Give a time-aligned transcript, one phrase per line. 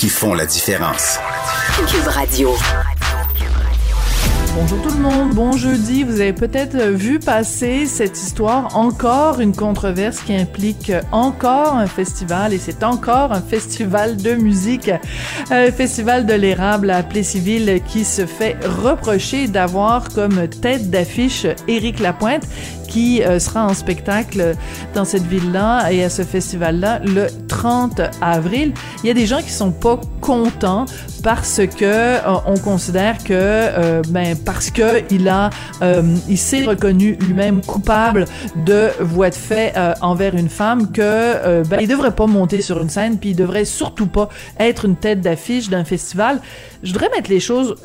[0.00, 1.18] qui font la différence.
[1.86, 2.54] Cube Radio.
[4.54, 6.04] Bonjour tout le monde, bon jeudi.
[6.04, 12.54] Vous avez peut-être vu passer cette histoire, encore une controverse qui implique encore un festival
[12.54, 14.90] et c'est encore un festival de musique,
[15.50, 22.00] un festival de l'érable à Plessisville qui se fait reprocher d'avoir comme tête d'affiche Éric
[22.00, 22.44] Lapointe
[22.90, 24.54] qui euh, sera en spectacle
[24.94, 28.74] dans cette ville-là et à ce festival-là le 30 avril.
[29.02, 30.84] Il y a des gens qui sont pas contents
[31.22, 35.50] parce que euh, on considère que euh, ben parce que il a
[36.28, 38.24] il s'est reconnu lui-même coupable
[38.66, 43.18] de voies de fait envers une femme que ben devrait pas monter sur une scène
[43.18, 46.40] puis il devrait surtout pas être une tête d'affiche d'un festival.
[46.82, 47.76] Je voudrais mettre les choses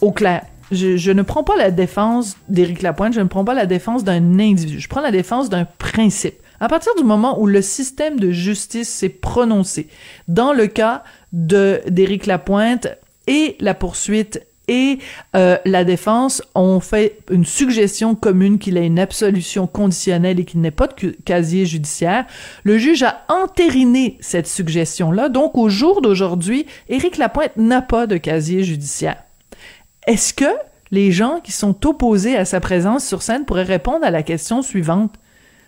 [0.00, 3.66] au clair je, ne prends pas la défense d'Éric Lapointe, je ne prends pas la
[3.66, 6.34] défense d'un individu, je prends la défense d'un principe.
[6.60, 9.88] À partir du moment où le système de justice s'est prononcé
[10.28, 12.88] dans le cas d'Éric Lapointe
[13.26, 14.98] et la poursuite et
[15.34, 20.60] euh, la défense ont fait une suggestion commune qu'il ait une absolution conditionnelle et qu'il
[20.60, 22.24] n'ait pas de casier judiciaire.
[22.62, 25.28] Le juge a entériné cette suggestion-là.
[25.28, 29.24] Donc, au jour d'aujourd'hui, Éric Lapointe n'a pas de casier judiciaire.
[30.10, 30.52] Est-ce que
[30.90, 34.60] les gens qui sont opposés à sa présence sur scène pourraient répondre à la question
[34.60, 35.14] suivante?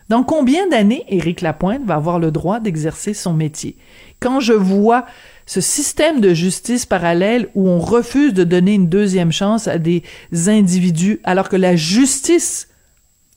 [0.09, 3.77] Dans combien d'années Éric Lapointe va avoir le droit d'exercer son métier?
[4.19, 5.07] Quand je vois
[5.47, 10.03] ce système de justice parallèle où on refuse de donner une deuxième chance à des
[10.49, 12.69] individus alors que la justice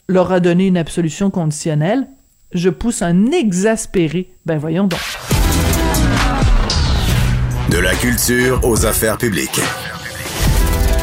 [0.07, 2.07] leur a donné une absolution conditionnelle,
[2.51, 4.33] je pousse un exaspéré.
[4.47, 4.99] Ben voyons donc.
[7.69, 9.61] De la culture aux affaires publiques.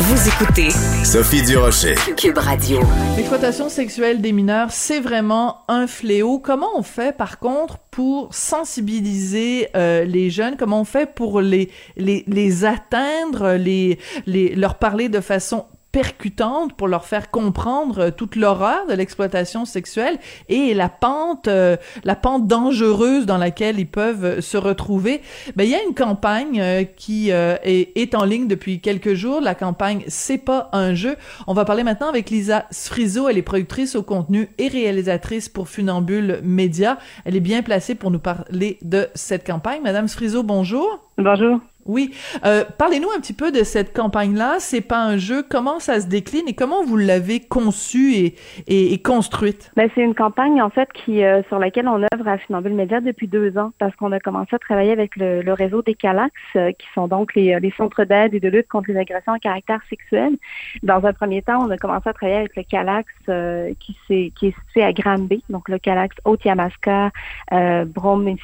[0.05, 0.71] Vous écoutez
[1.05, 1.95] Sophie Durocher.
[2.17, 2.81] Cube Radio.
[3.17, 6.41] L'exploitation sexuelle des mineurs, c'est vraiment un fléau.
[6.41, 10.57] Comment on fait, par contre, pour sensibiliser euh, les jeunes?
[10.59, 16.72] Comment on fait pour les, les, les atteindre, les, les, leur parler de façon percutante
[16.72, 22.16] pour leur faire comprendre euh, toute l'horreur de l'exploitation sexuelle et la pente euh, la
[22.16, 25.20] pente dangereuse dans laquelle ils peuvent euh, se retrouver.
[25.54, 29.41] Ben il y a une campagne qui est, est, en ligne depuis quelques jours.
[29.41, 31.16] La campagne c'est pas un jeu.
[31.47, 35.69] On va parler maintenant avec Lisa Sfrizo elle est productrice au contenu et réalisatrice pour
[35.69, 36.98] Funambule Média.
[37.24, 39.82] Elle est bien placée pour nous parler de cette campagne.
[39.82, 41.00] Madame Sfrizo bonjour.
[41.19, 42.15] Bonjour oui.
[42.44, 44.56] Euh, Parlez-nous un petit peu de cette campagne-là.
[44.59, 45.43] C'est pas un jeu.
[45.48, 48.34] Comment ça se décline et comment vous l'avez conçue
[48.66, 49.70] et, construite?
[49.76, 53.00] Ben, c'est une campagne, en fait, qui euh, sur laquelle on œuvre à Funambule Média
[53.00, 56.72] depuis deux ans parce qu'on a commencé à travailler avec le, réseau des CALAX, euh,
[56.72, 59.81] qui sont donc les, les centres d'aide et de lutte contre les agressions à caractère
[59.88, 60.37] sexuel.
[60.82, 64.31] Dans un premier temps, on a commencé à travailler avec le CALAX euh, qui, est,
[64.34, 67.10] qui est situé à Granby, donc le CALAX Haute-Yamaska,
[67.53, 68.34] euh, Brome,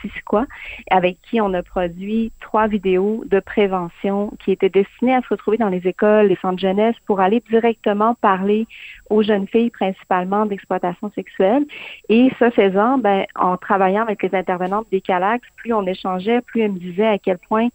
[0.90, 5.56] avec qui on a produit trois vidéos de prévention qui était destinée à se retrouver
[5.56, 8.66] dans les écoles, les centres jeunesse pour aller directement parler
[9.10, 11.64] aux jeunes filles principalement d'exploitation sexuelle.
[12.08, 16.62] Et ce faisant, ben, en travaillant avec les intervenantes des CALAX, plus on échangeait, plus
[16.62, 17.68] elles me disaient à quel point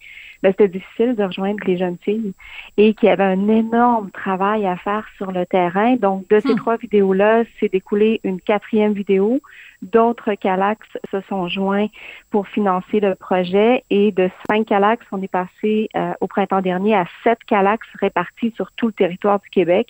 [0.44, 2.34] ben, c'était difficile de rejoindre les jeunes filles
[2.76, 5.96] et qu'il y avait un énorme travail à faire sur le terrain.
[5.96, 6.58] Donc, de ces hmm.
[6.58, 9.40] trois vidéos-là, c'est découlé une quatrième vidéo
[9.84, 11.88] D'autres Calax se sont joints
[12.32, 16.96] pour financer le projet et de cinq Calax, on est passé euh, au printemps dernier
[16.96, 19.90] à sept Calax répartis sur tout le territoire du Québec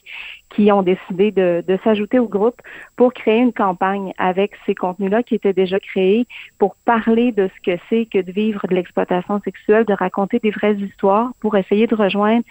[0.49, 2.59] qui ont décidé de, de s'ajouter au groupe
[2.95, 6.25] pour créer une campagne avec ces contenus-là qui étaient déjà créés
[6.57, 10.51] pour parler de ce que c'est que de vivre de l'exploitation sexuelle, de raconter des
[10.51, 12.43] vraies histoires pour essayer de rejoindre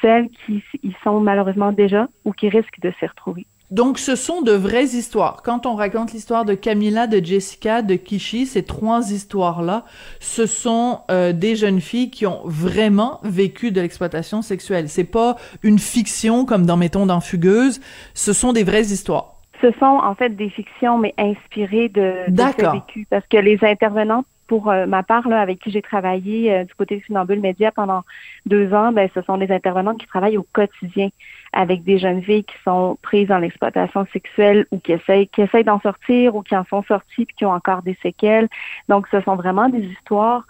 [0.00, 3.46] celles qui y sont malheureusement déjà ou qui risquent de s'y retrouver.
[3.74, 5.42] Donc, ce sont de vraies histoires.
[5.42, 9.84] Quand on raconte l'histoire de Camilla, de Jessica, de Kishi, ces trois histoires-là,
[10.20, 14.88] ce sont euh, des jeunes filles qui ont vraiment vécu de l'exploitation sexuelle.
[14.88, 15.34] C'est pas
[15.64, 17.80] une fiction comme dans Mettons dans Fugueuse.
[18.14, 19.40] Ce sont des vraies histoires.
[19.60, 23.06] Ce sont en fait des fictions, mais inspirées de, de faits vécus.
[23.10, 26.74] Parce que les intervenantes pour euh, ma part, là, avec qui j'ai travaillé euh, du
[26.74, 28.02] côté de Funambule Média pendant
[28.46, 31.08] deux ans, ben, ce sont des intervenantes qui travaillent au quotidien
[31.54, 35.64] avec des jeunes filles qui sont prises dans l'exploitation sexuelle ou qui essayent, qui essayent
[35.64, 38.48] d'en sortir ou qui en sont sorties puis qui ont encore des séquelles.
[38.88, 40.46] Donc, ce sont vraiment des histoires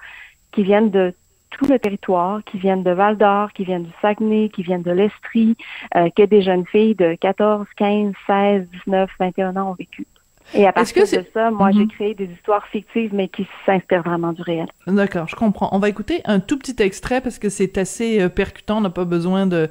[0.53, 1.15] qui viennent de
[1.51, 4.91] tout le territoire, qui viennent de Val d'Or, qui viennent du Saguenay, qui viennent de
[4.91, 5.57] l'Estrie,
[5.95, 10.07] euh, que des jeunes filles de 14, 15, 16, 19, 21 ans ont vécu.
[10.53, 11.89] Et à partir de ça, moi, j'ai mhm.
[11.89, 14.67] créé des histoires fictives, mais qui s'inspirent vraiment du réel.
[14.87, 15.69] D'accord, je comprends.
[15.73, 18.79] On va écouter un tout petit extrait parce que c'est assez euh, percutant.
[18.79, 19.71] On n'a pas besoin de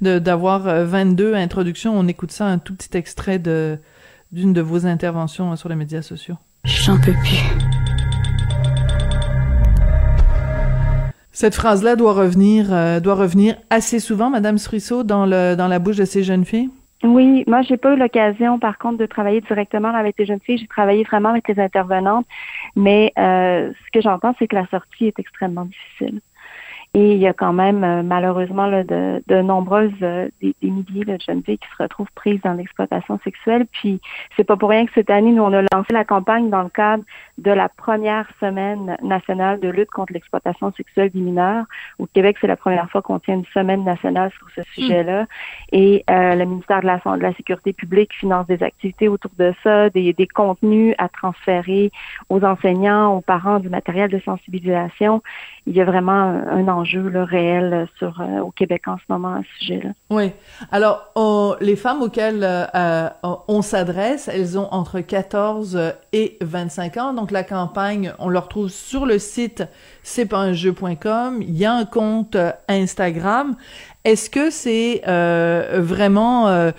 [0.00, 1.98] d'avoir 22 euh, introductions.
[1.98, 3.78] On écoute ça, un tout petit extrait de
[4.30, 6.36] d'une de vos interventions euh, sur les médias sociaux.
[6.64, 7.42] J'en peux plus.
[11.32, 12.66] Cette phrase-là doit revenir,
[13.00, 16.70] doit revenir assez souvent, Madame Srisseau, dans le dans la bouche de ces jeunes filles?
[17.04, 20.58] Oui, moi j'ai pas eu l'occasion par contre de travailler directement avec les jeunes filles.
[20.58, 22.26] J'ai travaillé vraiment avec les intervenantes,
[22.76, 26.20] mais euh, ce que j'entends c'est que la sortie est extrêmement difficile.
[26.94, 31.06] Et il y a quand même euh, malheureusement là, de, de, nombreuses, euh, des, milliers
[31.06, 33.64] de jeunes filles qui se retrouvent prises dans l'exploitation sexuelle.
[33.72, 33.98] Puis
[34.36, 36.68] c'est pas pour rien que cette année, nous, on a lancé la campagne dans le
[36.68, 37.02] cadre
[37.38, 41.64] de la première semaine nationale de lutte contre l'exploitation sexuelle des mineurs.
[41.98, 45.24] Au Québec, c'est la première fois qu'on tient une semaine nationale sur ce sujet-là.
[45.72, 49.54] Et euh, le ministère de la, de la Sécurité publique finance des activités autour de
[49.62, 51.90] ça, des, des contenus à transférer
[52.28, 55.22] aux enseignants, aux parents, du matériel de sensibilisation.
[55.66, 59.34] Il y a vraiment un enjeu enjeu réel sur, euh, au Québec en ce moment
[59.34, 59.90] à ce sujet-là.
[60.10, 60.32] Oui.
[60.70, 61.12] Alors,
[61.60, 63.08] les femmes auxquelles euh, euh,
[63.48, 67.12] on s'adresse, elles ont entre 14 et 25 ans.
[67.14, 69.64] Donc, la campagne, on le retrouve sur le site
[70.04, 71.42] c'est pas un jeu.com.
[71.42, 72.36] Il y a un compte
[72.66, 73.54] Instagram.
[74.04, 75.00] Est-ce que c'est
[75.80, 76.72] vraiment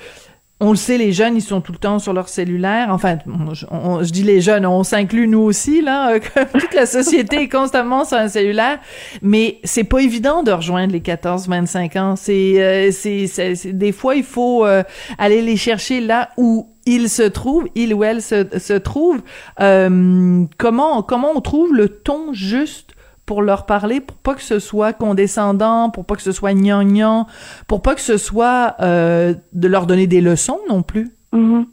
[0.64, 2.88] on le sait, les jeunes, ils sont tout le temps sur leur cellulaire.
[2.90, 3.18] Enfin,
[3.52, 6.18] je, dis les jeunes, on s'inclut nous aussi, là.
[6.54, 8.80] toute la société est constamment sur un cellulaire.
[9.22, 12.16] Mais c'est pas évident de rejoindre les 14-25 ans.
[12.30, 14.84] Euh, c'est, c'est, des fois, il faut euh,
[15.18, 19.22] aller les chercher là où ils se trouvent, il ou elle se, se trouve.
[19.60, 22.92] Euh, comment, comment on trouve le ton juste
[23.26, 27.28] pour leur parler, pour pas que ce soit condescendant, pour pas que ce soit gnangnan,
[27.68, 31.12] pour pas que ce soit euh, de leur donner des leçons non plus.
[31.34, 31.66] Mm-hmm.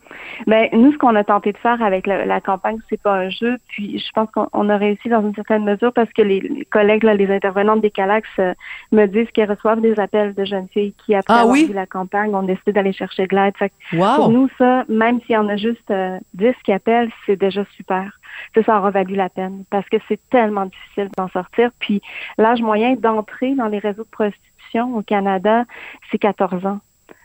[0.47, 3.59] Ben, nous, ce qu'on a tenté de faire avec la, campagne, c'est pas un jeu.
[3.69, 7.15] Puis, je pense qu'on a réussi dans une certaine mesure parce que les, collègues, là,
[7.15, 8.55] les intervenantes des Calax euh,
[8.93, 11.87] me disent qu'ils reçoivent des appels de jeunes filles qui, après ah, avoir vu la
[11.87, 13.55] campagne, ont décidé d'aller chercher de l'aide.
[13.91, 17.65] Pour nous, ça, même s'il y en a juste euh, 10 qui appellent, c'est déjà
[17.77, 18.20] super.
[18.55, 21.71] Ça, ça aura valu la peine parce que c'est tellement difficile d'en sortir.
[21.79, 22.03] Puis,
[22.39, 25.65] l'âge moyen d'entrer dans les réseaux de prostitution au Canada,
[26.11, 26.81] c'est 14 ans.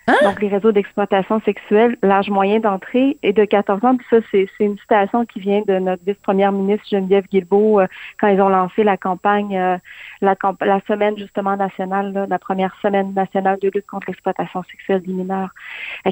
[0.08, 0.16] Hein?
[0.24, 3.98] Donc, les réseaux d'exploitation sexuelle, l'âge moyen d'entrée est de 14 ans.
[3.98, 7.88] Puis ça, c'est une citation qui vient de notre vice-première ministre Geneviève Guilbeault euh,
[8.20, 9.78] quand ils ont lancé la campagne, euh,
[10.22, 15.14] la, la, semaine justement nationale, la première semaine nationale de lutte contre l'exploitation sexuelle des
[15.14, 15.50] mineurs,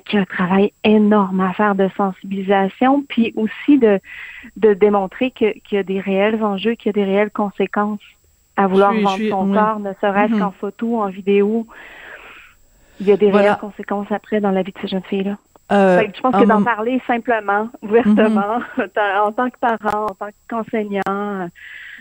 [0.05, 3.99] qui a un travail énorme à faire de sensibilisation, puis aussi de,
[4.57, 8.01] de démontrer qu'il y a des réels enjeux, qu'il y a des réelles conséquences
[8.55, 10.39] à vouloir vendre son corps, ne serait-ce mm-hmm.
[10.39, 11.67] qu'en photo, en vidéo
[12.99, 15.37] il y a des réelles conséquences après dans la vie de ces jeunes filles-là.
[15.71, 18.89] Euh, je pense que d'en parler simplement, ouvertement, mhm.
[19.23, 21.47] en tant que parent, en tant qu'enseignant, euh,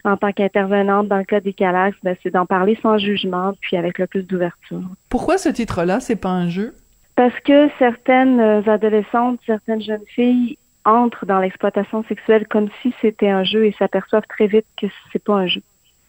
[0.04, 3.76] en tant qu'intervenante dans le cas des Calax, ben, c'est d'en parler sans jugement, puis
[3.76, 4.82] avec le plus d'ouverture.
[5.08, 6.75] Pourquoi ce titre-là, c'est pas un jeu?
[7.14, 13.30] Parce que certaines euh, adolescentes, certaines jeunes filles entrent dans l'exploitation sexuelle comme si c'était
[13.30, 15.62] un jeu et s'aperçoivent très vite que c'est pas un jeu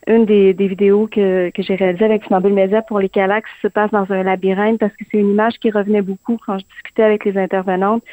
[0.07, 3.67] une des, des vidéos que, que j'ai réalisées avec Funambule Media pour les Calax se
[3.67, 7.03] passe dans un labyrinthe parce que c'est une image qui revenait beaucoup quand je discutais
[7.03, 8.03] avec les intervenantes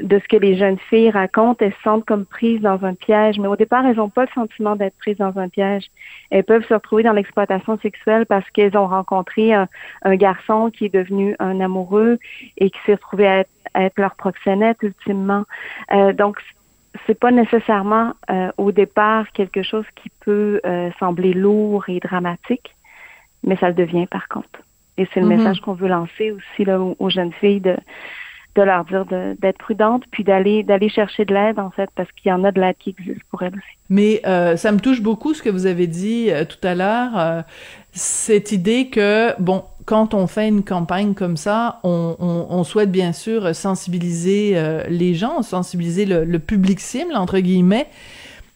[0.00, 1.64] de ce que les jeunes filles racontent.
[1.64, 4.30] Elles se sentent comme prises dans un piège, mais au départ, elles n'ont pas le
[4.34, 5.84] sentiment d'être prises dans un piège.
[6.30, 9.68] Elles peuvent se retrouver dans l'exploitation sexuelle parce qu'elles ont rencontré un,
[10.04, 12.18] garçon qui est devenu un amoureux
[12.56, 15.44] et qui s'est retrouvé à être, être leur proxénète ultimement.
[15.92, 16.38] Euh, donc,
[17.06, 22.74] c'est pas nécessairement euh, au départ quelque chose qui peut euh, sembler lourd et dramatique,
[23.44, 24.60] mais ça le devient par contre.
[24.96, 25.36] Et c'est le mm-hmm.
[25.36, 27.76] message qu'on veut lancer aussi là, aux, jeunes filles de,
[28.56, 32.30] de leur dire d'être prudentes, puis d'aller d'aller chercher de l'aide en fait, parce qu'il
[32.30, 33.78] y en a de l'aide qui existe pour elles aussi.
[33.88, 37.44] Mais euh, ça me touche beaucoup ce que vous avez dit tout à l'heure,
[37.98, 43.54] cette idée que bon, quand on fait une campagne comme ça, on, souhaite bien sûr
[43.54, 47.88] sensibiliser euh, les gens, sensibiliser le, public cible entre guillemets,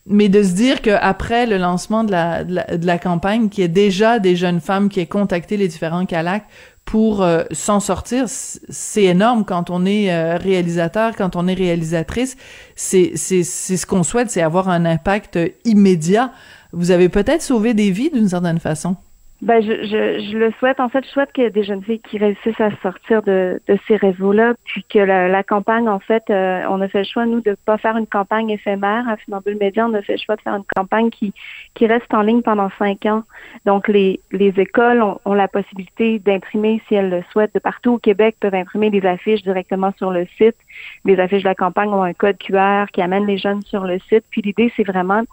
[0.06, 3.68] mais de se dire qu'après le lancement de la, de la, campagne, qu'il y ait
[3.68, 6.44] déjà des jeunes femmes qui aient contacté les différents CALAC
[6.84, 12.36] pour euh, s'en sortir, c'est énorme quand on est euh, réalisateur, quand on est réalisatrice.
[12.76, 16.32] C'est ce qu'on souhaite, c'est avoir un impact immédiat.
[16.72, 18.96] Vous avez peut-être sauvé des vies d'une certaine façon.
[19.42, 20.78] Ben, je, je, je, le souhaite.
[20.78, 23.60] En fait, je souhaite qu'il y ait des jeunes filles qui réussissent à sortir de,
[23.66, 27.04] de ces réseaux-là, puis que la, la, campagne, en fait, euh, on a fait le
[27.04, 29.08] choix, nous, de pas faire une campagne éphémère.
[29.08, 31.34] À Finambule Média, on a fait le choix de faire une campagne qui,
[31.74, 33.24] qui reste en ligne pendant cinq ans.
[33.66, 37.94] Donc, les, les écoles ont, ont la possibilité d'imprimer, si elles le souhaitent, de partout
[37.94, 40.56] au Québec, peuvent imprimer des affiches directement sur le site.
[41.04, 43.98] Les affiches de la campagne ont un code QR qui amène les jeunes sur le
[44.08, 44.22] site.
[44.30, 45.24] Puis l'idée, c'est vraiment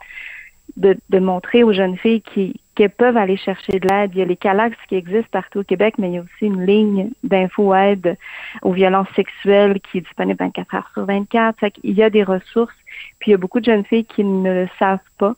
[0.78, 4.12] de, de montrer aux jeunes filles qui peuvent aller chercher de l'aide.
[4.14, 6.46] Il y a les CALAX qui existent partout au Québec, mais il y a aussi
[6.46, 8.18] une ligne d'info-aide
[8.62, 11.58] aux violences sexuelles qui est disponible 24 heures sur 24.
[11.84, 12.76] il y a des ressources,
[13.20, 15.36] puis il y a beaucoup de jeunes filles qui ne le savent pas.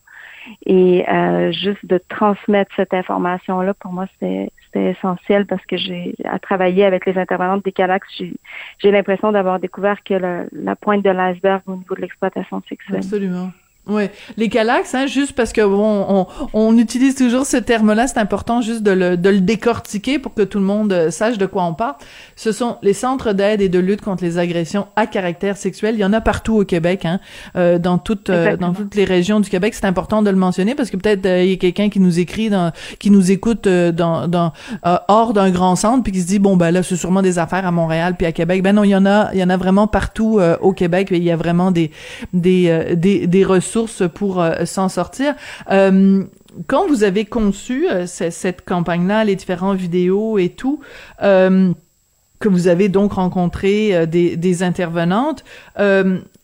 [0.65, 6.39] Et euh, juste de transmettre cette information-là, pour moi, c'était essentiel parce que j'ai à
[6.39, 10.15] travailler avec les intervenantes des CALAX, j'ai l'impression d'avoir découvert que
[10.51, 12.97] la pointe de l'iceberg au niveau de l'exploitation sexuelle.
[12.97, 13.51] Absolument.
[13.87, 18.19] Ouais, les calax, hein, juste parce que bon, on, on utilise toujours ce terme-là, c'est
[18.19, 21.47] important juste de le, de le décortiquer pour que tout le monde euh, sache de
[21.47, 21.95] quoi on parle.
[22.35, 25.95] Ce sont les centres d'aide et de lutte contre les agressions à caractère sexuel.
[25.95, 27.19] Il y en a partout au Québec, hein,
[27.55, 29.73] euh, dans toutes euh, dans toutes les régions du Québec.
[29.73, 32.51] C'est important de le mentionner parce que peut-être il y a quelqu'un qui nous écrit,
[32.51, 36.55] dans, qui nous écoute dans, dans hors d'un grand centre, puis qui se dit bon
[36.55, 38.61] ben là c'est sûrement des affaires à Montréal puis à Québec.
[38.61, 41.07] Ben non, il y en a, il y en a vraiment partout au Québec.
[41.09, 41.89] Il y a vraiment des
[42.31, 45.35] des des, des ressources sources pour euh, s'en sortir.
[45.71, 46.23] Euh,
[46.67, 50.81] quand vous avez conçu euh, cette campagne-là, les différentes vidéos et tout,
[51.19, 55.43] que vous avez donc rencontré des, intervenantes,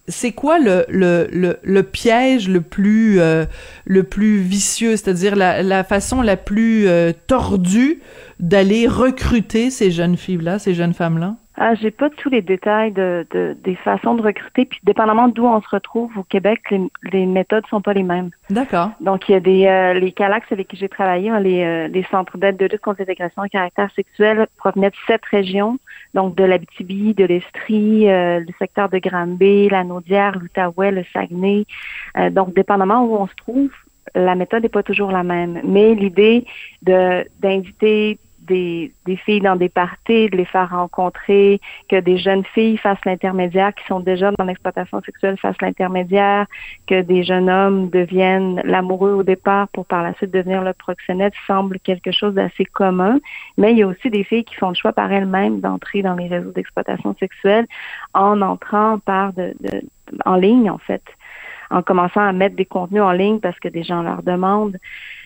[0.08, 6.88] c'est quoi le, piège le plus le plus vicieux, c'est-à-dire la façon la plus
[7.26, 8.00] tordue
[8.40, 11.36] d'aller recruter ces jeunes filles-là, ces jeunes femmes-là?
[11.60, 15.46] Ah, j'ai pas tous les détails de, de, des façons de recruter, puis dépendamment d'où
[15.46, 18.30] on se retrouve au Québec, les, les méthodes sont pas les mêmes.
[18.52, 18.92] D'accord.
[19.02, 21.88] Donc il y a des euh, les Calax avec qui j'ai travaillé, hein, les, euh,
[21.88, 25.80] les centres d'aide de lutte contre les agressions à caractère sexuel provenaient de sept régions,
[26.14, 31.66] donc de l'Abitibi, de l'Estrie, euh, le secteur de Granby, la Naudière, l'Outaouais, le Saguenay.
[32.32, 33.72] donc dépendamment où on se trouve,
[34.14, 35.62] la méthode n'est pas toujours la même.
[35.64, 36.46] Mais l'idée
[36.84, 38.92] de d'inviter des,
[39.26, 43.86] filles dans des parties, de les faire rencontrer, que des jeunes filles fassent l'intermédiaire, qui
[43.86, 46.48] sont déjà dans l'exploitation sexuelle fassent l'intermédiaire,
[46.88, 51.34] que des jeunes hommes deviennent l'amoureux au départ pour par la suite devenir le proxénète
[51.46, 53.20] semble quelque chose d'assez commun.
[53.58, 56.16] Mais il y a aussi des filles qui font le choix par elles-mêmes d'entrer dans
[56.16, 57.68] les réseaux d'exploitation sexuelle
[58.14, 59.54] en entrant par de,
[60.26, 61.04] en ligne, en fait
[61.70, 64.78] en commençant à mettre des contenus en ligne parce que des gens leur demandent.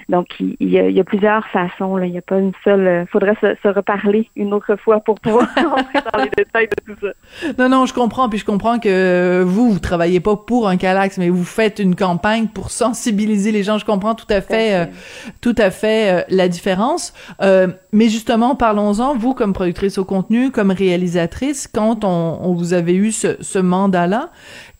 [0.09, 1.95] Donc, il y, a, il y a plusieurs façons.
[1.95, 2.05] Là.
[2.05, 2.81] Il n'y a pas une seule.
[2.81, 6.67] Il euh, faudrait se, se, reparler une autre fois pour pouvoir rentrer dans les détails
[6.67, 7.53] de tout ça.
[7.57, 8.29] Non, non, je comprends.
[8.29, 11.95] Puis je comprends que vous, vous travaillez pas pour un Calax, mais vous faites une
[11.95, 13.77] campagne pour sensibiliser les gens.
[13.77, 14.85] Je comprends tout à fait, euh,
[15.41, 17.13] tout à fait euh, la différence.
[17.41, 19.15] Euh, mais justement, parlons-en.
[19.15, 23.59] Vous, comme productrice au contenu, comme réalisatrice, quand on, on vous avait eu ce, ce
[23.59, 24.29] mandat-là,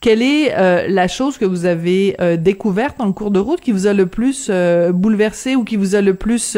[0.02, 3.72] quelle est euh, la chose que vous avez euh, découverte en cours de route qui
[3.72, 6.58] vous a le plus euh, bouleversé ou qui vous a le plus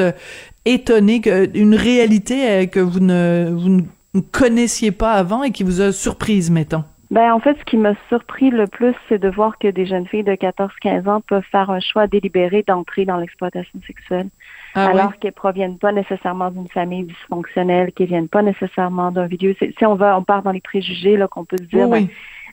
[0.66, 3.70] étonné, que, une réalité que vous ne, vous
[4.14, 6.86] ne connaissiez pas avant et qui vous a surprise, mettons?
[7.12, 10.08] Ben, en fait, ce qui m'a surpris le plus, c'est de voir que des jeunes
[10.08, 14.30] filles de 14-15 ans peuvent faire un choix délibéré d'entrer dans l'exploitation sexuelle.
[14.74, 19.56] Ah alors qu'elles proviennent pas nécessairement d'une famille dysfonctionnelle, qu'elles viennent pas nécessairement d'un milieu.
[19.60, 22.08] Si on va, on part dans les préjugés, là, qu'on peut se dire, ben,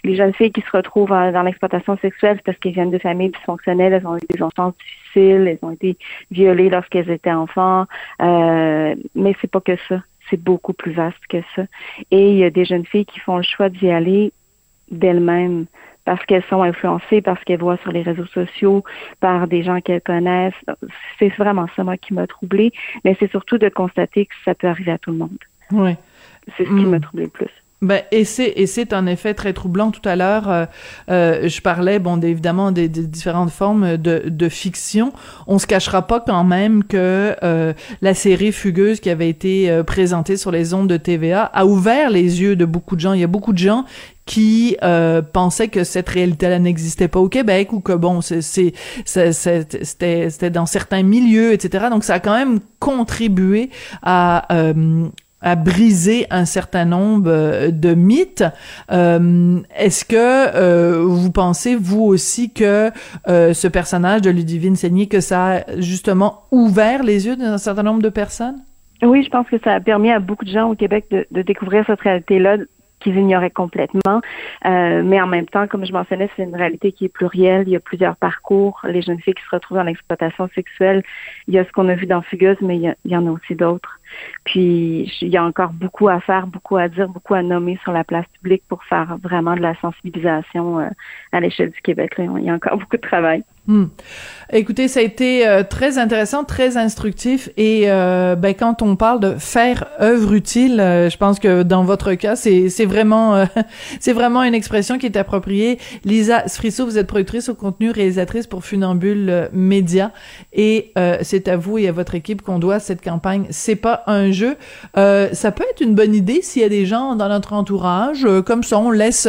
[0.05, 3.31] les jeunes filles qui se retrouvent dans l'exploitation sexuelle, c'est parce qu'elles viennent de familles
[3.31, 5.97] dysfonctionnelles, elles ont eu des enfances difficiles, elles ont été
[6.31, 7.87] violées lorsqu'elles étaient enfants.
[8.23, 10.03] Euh, mais c'est pas que ça.
[10.29, 11.63] C'est beaucoup plus vaste que ça.
[12.11, 14.33] Et il y a des jeunes filles qui font le choix d'y aller
[14.91, 15.67] d'elles-mêmes
[16.05, 18.85] parce qu'elles sont influencées, parce qu'elles voient sur les réseaux sociaux,
[19.21, 20.55] par des gens qu'elles connaissent.
[21.19, 22.73] C'est vraiment ça, moi, qui m'a troublée.
[23.05, 25.39] Mais c'est surtout de constater que ça peut arriver à tout le monde.
[25.73, 25.95] Oui.
[26.57, 27.60] C'est ce qui m'a troublé le plus.
[27.83, 29.91] Ben, et c'est et c'est en effet très troublant.
[29.91, 30.67] Tout à l'heure, euh,
[31.11, 35.15] euh, je parlais, bon, évidemment des, des, différentes formes de, de fiction.
[35.47, 37.73] On se cachera pas quand même que euh,
[38.03, 42.11] la série Fugueuse qui avait été euh, présentée sur les ondes de TVA a ouvert
[42.11, 43.15] les yeux de beaucoup de gens.
[43.15, 43.87] Il y a beaucoup de gens
[44.31, 50.31] qui euh, pensaient que cette réalité-là n'existait pas au Québec ou que bon, c'est c'était
[50.31, 51.87] c'était dans certains milieux, etc.
[51.91, 53.71] Donc ça a quand même contribué
[54.03, 55.09] à euh,
[55.41, 58.45] à briser un certain nombre euh, de mythes.
[58.91, 62.91] Euh, Est-ce que euh, vous pensez, vous aussi, que
[63.29, 67.83] euh, ce personnage de Ludivine Seigné, que ça a justement ouvert les yeux d'un certain
[67.83, 68.63] nombre de personnes?
[69.03, 71.43] Oui, je pense que ça a permis à beaucoup de gens au Québec de, de
[71.43, 72.59] découvrir cette réalité-là
[73.01, 74.21] qu'ils ignoraient complètement.
[74.67, 77.65] Euh, mais en même temps, comme je mentionnais, c'est une réalité qui est plurielle.
[77.67, 78.81] Il y a plusieurs parcours.
[78.85, 81.03] Les jeunes filles qui se retrouvent dans l'exploitation sexuelle,
[81.49, 83.55] il y a ce qu'on a vu dans Fugueuse, mais il y, en a aussi
[83.55, 83.99] d'autres.
[84.45, 87.93] Puis il y a encore beaucoup à faire, beaucoup à dire, beaucoup à nommer sur
[87.93, 90.89] la place publique pour faire vraiment de la sensibilisation euh,
[91.33, 92.15] à l'échelle du Québec.
[92.19, 93.45] Il y a encore beaucoup de travail.
[93.71, 93.85] Hmm.
[94.53, 99.21] Écoutez, ça a été euh, très intéressant, très instructif et euh, ben, quand on parle
[99.21, 103.45] de faire œuvre utile, euh, je pense que dans votre cas, c'est vraiment euh,
[104.01, 105.79] c'est vraiment une expression qui est appropriée.
[106.05, 110.11] Lisa Sfrisso, vous êtes productrice au contenu, réalisatrice pour Funambule Média
[110.53, 113.45] et c'est à vous et à votre équipe qu'on doit cette campagne.
[113.51, 114.57] C'est pas un jeu.
[114.95, 118.65] ça peut être une bonne idée s'il y a des gens dans notre entourage comme
[118.65, 119.29] ça, on laisse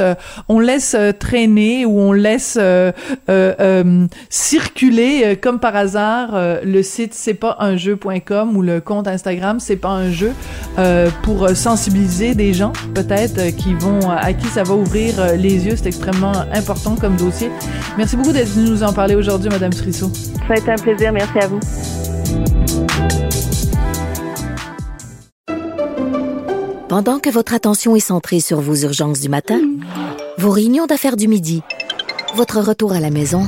[0.50, 2.57] on laisse traîner ou on laisse
[4.31, 9.07] circuler euh, comme par hasard euh, le site c'est pas un jeu.com ou le compte
[9.07, 10.31] Instagram c'est pas un jeu
[10.79, 15.75] euh, pour sensibiliser des gens peut-être qui vont à qui ça va ouvrir les yeux.
[15.75, 17.51] C'est extrêmement important comme dossier.
[17.97, 20.09] Merci beaucoup d'être venu nous en parler aujourd'hui madame Strisseau
[20.47, 21.13] ça a été un plaisir.
[21.13, 21.59] Merci à vous.
[26.89, 29.61] Pendant que votre attention est centrée sur vos urgences du matin,
[30.38, 31.61] vos réunions d'affaires du midi,
[32.35, 33.47] votre retour à la maison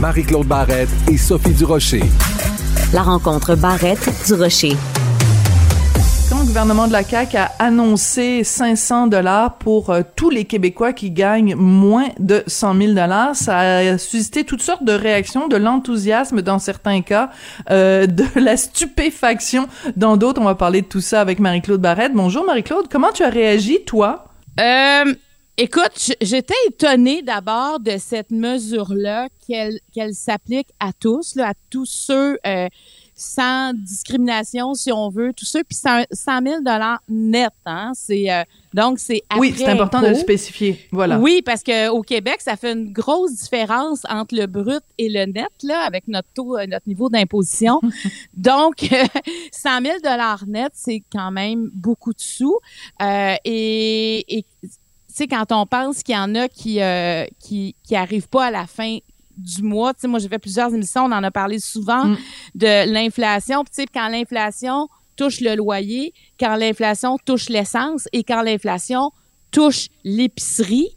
[0.00, 2.00] Marie-Claude Barrette et Sophie Durocher.
[2.94, 4.72] La rencontre Barrette-Durocher.
[6.30, 10.94] Quand le gouvernement de la CAQ a annoncé 500 dollars pour euh, tous les Québécois
[10.94, 15.56] qui gagnent moins de 100 000 dollars, ça a suscité toutes sortes de réactions, de
[15.56, 17.28] l'enthousiasme dans certains cas,
[17.70, 20.40] euh, de la stupéfaction dans d'autres.
[20.40, 22.14] On va parler de tout ça avec Marie-Claude Barrette.
[22.14, 24.28] Bonjour Marie-Claude, comment tu as réagi toi?
[24.58, 25.12] Euh,
[25.62, 32.38] Écoute, j'étais étonnée d'abord de cette mesure-là, qu'elle s'applique à tous, là, à tous ceux
[32.46, 32.66] euh,
[33.14, 38.42] sans discrimination, si on veut, tous ceux, puis 100 000 dollars net, hein, c'est euh,
[38.72, 41.18] donc c'est Oui, c'est important de le spécifier, voilà.
[41.18, 45.26] Oui, parce que au Québec, ça fait une grosse différence entre le brut et le
[45.26, 47.82] net, là, avec notre taux, euh, notre niveau d'imposition.
[48.34, 48.88] donc,
[49.52, 52.56] 100 000 dollars net, c'est quand même beaucoup de sous,
[53.02, 54.46] euh, et, et
[55.22, 58.50] sais, quand on pense qu'il y en a qui, euh, qui, qui arrivent pas à
[58.50, 58.98] la fin
[59.36, 62.18] du mois, tu sais, moi, j'ai fait plusieurs émissions, on en a parlé souvent mm.
[62.54, 63.64] de l'inflation.
[63.64, 69.12] tu sais, quand l'inflation touche le loyer, quand l'inflation touche l'essence et quand l'inflation
[69.50, 70.94] touche l'épicerie,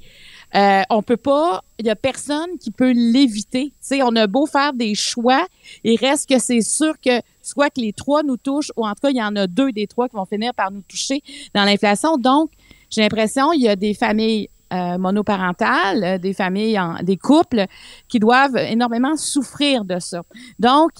[0.55, 3.69] euh, on peut pas, il y a personne qui peut l'éviter.
[3.69, 5.47] Tu sais, on a beau faire des choix,
[5.83, 9.01] il reste que c'est sûr que soit que les trois nous touchent, ou en tout
[9.01, 11.23] cas, il y en a deux des trois qui vont finir par nous toucher
[11.55, 12.17] dans l'inflation.
[12.17, 12.51] Donc,
[12.93, 17.65] j'ai l'impression il y a des familles euh, monoparentales, euh, des familles, en, des couples
[18.07, 20.21] qui doivent énormément souffrir de ça.
[20.59, 20.91] Donc,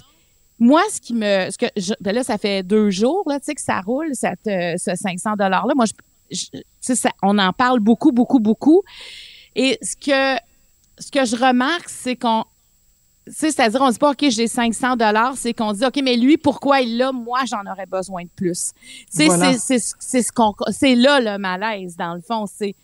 [0.59, 1.65] moi, ce qui me, ce que
[2.01, 4.95] ben là, ça fait deux jours, là, tu sais, que ça roule, cette, euh, ce
[4.95, 5.73] 500 dollars là.
[5.75, 5.85] Moi,
[6.31, 8.81] je, tu sais, ça- on en parle beaucoup, beaucoup, beaucoup.
[9.55, 10.39] Et ce que,
[10.99, 12.43] ce que je remarque, c'est qu'on,
[13.27, 16.81] c'est-à-dire, on dit pas, OK, j'ai 500 dollars, c'est qu'on dit, OK, mais lui, pourquoi
[16.81, 17.11] il l'a?
[17.11, 18.71] Moi, j'en aurais besoin de plus.
[19.13, 19.53] Voilà.
[19.53, 22.45] c'est, c'est, c'est ce qu'on, c'est là le malaise, dans le fond.
[22.45, 22.75] C'est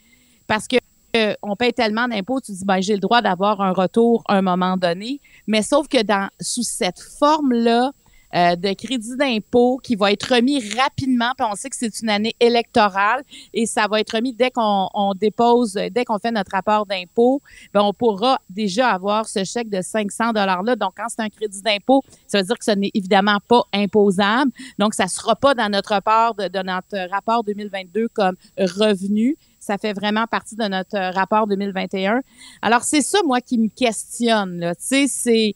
[0.47, 0.77] parce que
[1.15, 4.35] euh, on paye tellement d'impôts, tu dis, ben, j'ai le droit d'avoir un retour à
[4.35, 5.19] un moment donné.
[5.47, 7.91] Mais sauf que dans, sous cette forme-là,
[8.35, 12.09] euh, de crédit d'impôt qui va être remis rapidement, puis on sait que c'est une
[12.09, 16.51] année électorale et ça va être remis dès qu'on on dépose, dès qu'on fait notre
[16.51, 17.41] rapport d'impôt,
[17.73, 20.75] ben on pourra déjà avoir ce chèque de 500 dollars là.
[20.75, 24.51] Donc quand c'est un crédit d'impôt, ça veut dire que ce n'est évidemment pas imposable.
[24.77, 29.37] Donc ça sera pas dans notre rapport de, de notre rapport 2022 comme revenu.
[29.59, 32.21] Ça fait vraiment partie de notre rapport 2021.
[32.61, 34.73] Alors c'est ça moi qui me questionne.
[34.77, 35.55] Tu sais c'est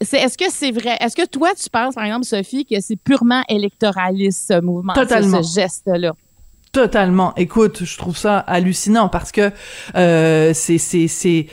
[0.00, 0.96] c'est, est-ce que c'est vrai?
[1.00, 5.42] Est-ce que toi, tu penses, par exemple, Sophie, que c'est purement électoraliste, ce mouvement, Totalement.
[5.42, 6.12] ce, geste-là?
[6.72, 7.32] Totalement.
[7.36, 9.52] Écoute, je trouve ça hallucinant parce que
[9.94, 11.46] euh, c'est c'est c'est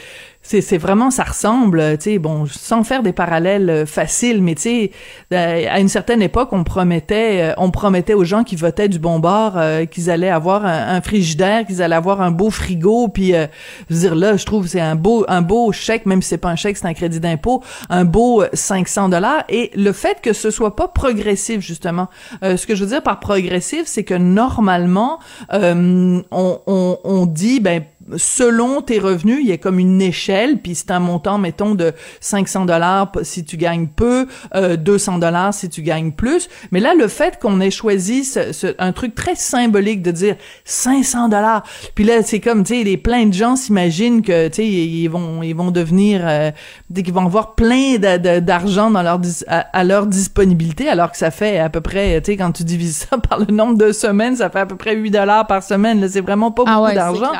[0.59, 4.61] c'est vraiment ça ressemble, tu sais, bon, sans faire des parallèles euh, faciles, mais tu
[4.61, 4.91] sais,
[5.33, 8.99] euh, à une certaine époque, on promettait, euh, on promettait aux gens qui votaient du
[8.99, 13.07] bon bord euh, qu'ils allaient avoir un, un frigidaire, qu'ils allaient avoir un beau frigo,
[13.07, 13.47] puis euh,
[13.89, 16.37] je veux dire là, je trouve c'est un beau un beau chèque, même si c'est
[16.37, 19.43] pas un chèque, c'est un crédit d'impôt, un beau euh, 500 dollars.
[19.49, 22.09] Et le fait que ce soit pas progressif justement,
[22.43, 25.19] euh, ce que je veux dire par progressif, c'est que normalement,
[25.53, 27.83] euh, on, on, on dit ben
[28.17, 31.93] selon tes revenus, il y a comme une échelle, puis c'est un montant, mettons, de
[32.19, 36.49] 500 dollars si tu gagnes peu, euh, 200 dollars si tu gagnes plus.
[36.71, 40.35] Mais là, le fait qu'on ait choisi ce, ce- un truc très symbolique de dire
[40.65, 41.63] 500 dollars,
[41.95, 45.07] puis là, c'est comme, tu sais, les plein de gens s'imaginent que, tu sais, ils
[45.07, 46.51] vont, ils vont devenir, euh,
[46.89, 51.17] dès qu'ils vont avoir plein d'argent dans leur dis- à, à leur disponibilité, alors que
[51.17, 53.91] ça fait à peu près, tu sais, quand tu divises ça par le nombre de
[53.91, 56.01] semaines, ça fait à peu près 8 dollars par semaine.
[56.01, 57.31] Là, c'est vraiment pas beaucoup Ah ouais, c'est d'argent.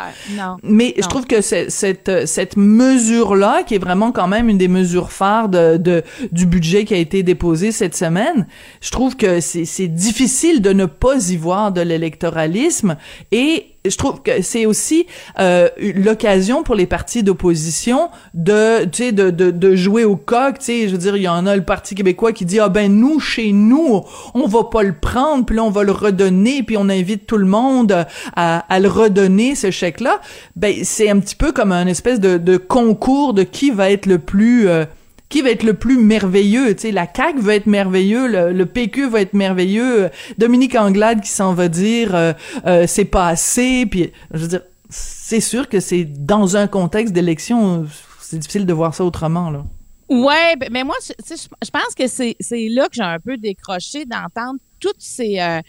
[0.64, 0.70] Non.
[0.70, 1.04] Mais Non.
[1.04, 4.68] je trouve que cette euh, cette mesure là, qui est vraiment quand même une des
[4.68, 8.48] mesures phares de, de du budget qui a été déposé cette semaine,
[8.82, 12.98] je trouve que c'est c'est difficile de ne pas y voir de l'électoralisme
[13.32, 15.08] et je trouve que c'est aussi
[15.40, 20.60] euh, l'occasion pour les partis d'opposition de tu sais de, de de jouer au coq
[20.60, 20.88] tu sais.
[20.88, 23.20] Je veux dire il y en a le parti québécois qui dit ah ben nous
[23.20, 26.90] chez nous on va pas le prendre puis là on va le redonner puis on
[26.90, 30.22] invite tout le monde à, à le redonner ce chèque là
[30.56, 34.06] ben c'est un petit peu comme un espèce de, de concours de qui va être
[34.06, 34.86] le plus euh,
[35.32, 38.66] qui va être le plus merveilleux, tu sais, la CAQ va être merveilleux, le, le
[38.68, 42.34] PQ va être merveilleux, Dominique Anglade qui s'en va dire euh,
[42.68, 47.14] euh, c'est pas assez, puis je veux dire, c'est sûr que c'est dans un contexte
[47.14, 47.88] d'élection,
[48.20, 49.64] c'est difficile de voir ça autrement, là.
[50.10, 52.36] Ouais, ben, mais moi, je- je pense que c'est
[52.70, 55.62] là que j'ai un peu décroché d'entendre toutes ces euh,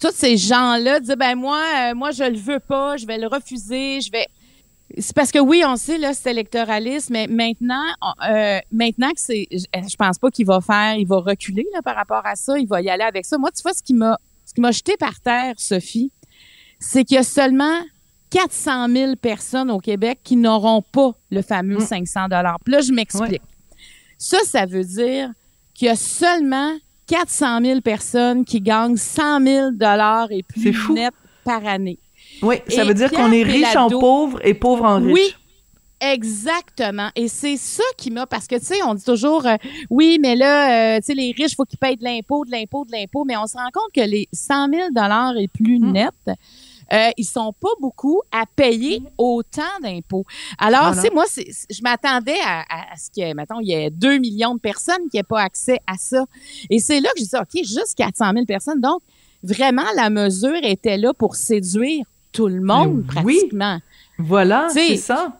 [0.00, 4.00] tous ces gens-là dire ben moi moi je le veux pas, je vais le refuser,
[4.00, 4.26] je vais
[4.98, 7.84] c'est parce que oui, on sait là c'est électoraliste, mais maintenant
[8.28, 11.82] euh, maintenant que c'est je, je pense pas qu'il va faire, il va reculer là
[11.82, 13.38] par rapport à ça, il va y aller avec ça.
[13.38, 16.12] Moi, tu vois ce qui m'a ce qui m'a jeté par terre, Sophie,
[16.78, 17.80] c'est qu'il y a seulement
[18.30, 22.58] 400 000 personnes au Québec qui n'auront pas le fameux 500 dollars.
[22.64, 23.42] Puis là, je m'explique.
[24.18, 25.30] Ça, ça veut dire
[25.74, 26.72] qu'il y a seulement
[27.06, 31.98] 400 000 personnes qui gagnent 100 000 dollars et plus net par année.
[32.42, 35.12] Oui, ça Et veut dire qu'on est riche en pauvre et pauvre en riche.
[35.12, 35.34] Oui,
[36.00, 37.08] exactement.
[37.16, 39.56] Et c'est ça qui m'a, parce que tu sais, on dit toujours, euh,
[39.90, 42.84] oui, mais là, euh, tu sais, les riches, faut qu'ils payent de l'impôt, de l'impôt,
[42.84, 45.92] de l'impôt, mais on se rend compte que les 100 000 dollars et plus Mm.
[45.92, 46.10] net,
[46.92, 50.24] euh, ils sont pas beaucoup à payer autant d'impôts.
[50.58, 50.96] Alors, Voilà.
[51.02, 51.24] tu sais, moi,
[51.70, 55.08] je m'attendais à, à- à ce que, mettons, il y ait 2 millions de personnes
[55.10, 56.24] qui n'aient pas accès à ça.
[56.70, 58.80] Et c'est là que je dis, OK, juste 400 000 personnes.
[58.80, 59.00] Donc,
[59.42, 62.04] vraiment, la mesure était là pour séduire
[62.36, 63.34] tout le monde, Mais oui.
[63.38, 63.78] pratiquement.
[64.18, 65.36] Voilà, c'est ça.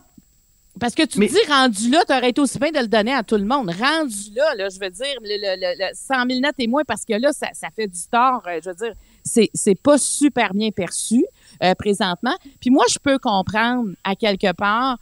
[0.79, 3.15] Parce que tu Mais- dis, rendu là, tu aurais été aussi bien de le donner
[3.15, 3.71] à tout le monde.
[3.71, 6.83] Rendu là, là je veux dire, le, le, le- le 100 000 net et moins,
[6.87, 8.43] parce que là, ça, ça fait du tort.
[8.47, 8.93] euh, je veux dire,
[9.25, 11.25] c'est, c'est pas super bien perçu
[11.63, 12.37] euh, présentement.
[12.61, 14.99] Puis moi, je peux comprendre à quelque part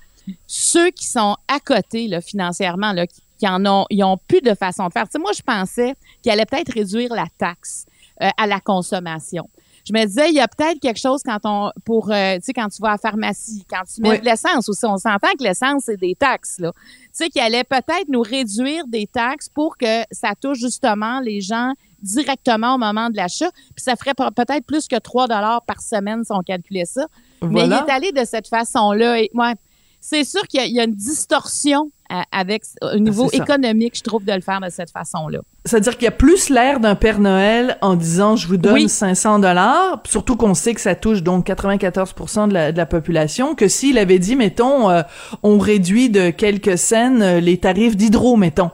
[0.47, 4.43] ceux qui sont à côté là, financièrement, là, qui, qui en ont, ils ont plus
[4.43, 5.05] de façon de faire.
[5.07, 7.85] Tu sais, moi, je pensais qu'il allait peut-être réduire la taxe
[8.23, 9.51] euh, à la consommation.
[9.87, 12.53] Je me disais, il y a peut-être quelque chose quand on, pour, euh, tu sais,
[12.55, 14.21] quand tu vas à la pharmacie, quand tu mets Oui.
[14.21, 16.73] de l'essence aussi, on s'entend que l'essence, c'est des taxes, là.
[16.75, 21.41] Tu sais, qu'il allait peut-être nous réduire des taxes pour que ça touche justement les
[21.43, 23.51] gens directement au moment de l'achat.
[23.75, 27.07] Puis ça ferait pe- peut-être plus que 3 dollars par semaine si on calculait ça.
[27.43, 29.21] Mais il est allé de cette façon-là.
[29.21, 29.53] Et, ouais,
[30.01, 31.91] c'est sûr qu'il y a une distorsion
[32.33, 33.45] avec au niveau c'est ça.
[33.45, 35.39] économique, je trouve, de le faire de cette façon-là.
[35.65, 38.89] C'est-à-dire qu'il y a plus l'air d'un Père Noël en disant je vous donne Oui.
[38.89, 43.55] 500 dollars, surtout qu'on sait que ça touche donc 94% de la, de la population,
[43.55, 45.03] que s'il avait dit, mettons, euh,
[45.43, 48.71] on réduit de quelques scènes euh, les tarifs d'hydro, mettons.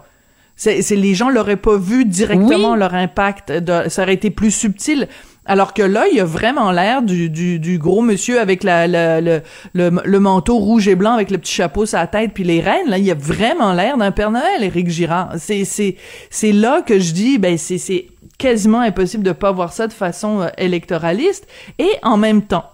[0.56, 2.78] C'est- les gens l'auraient pas vu directement Oui.
[2.78, 5.08] leur impact, de- ça aurait été plus subtil.
[5.50, 10.56] Alors que là, il y a vraiment l'air du, gros monsieur avec la, le, manteau
[10.58, 12.88] rouge et blanc avec le petit chapeau sur la tête puis les rênes.
[12.88, 15.32] Là, il y a vraiment l'air d'un Père Noël, Éric Girard.
[15.38, 18.06] C'est, là que je dis, ben c'est,
[18.38, 21.48] quasiment impossible de pas voir ça de façon euh, électoraliste.
[21.80, 22.66] Et en même temps,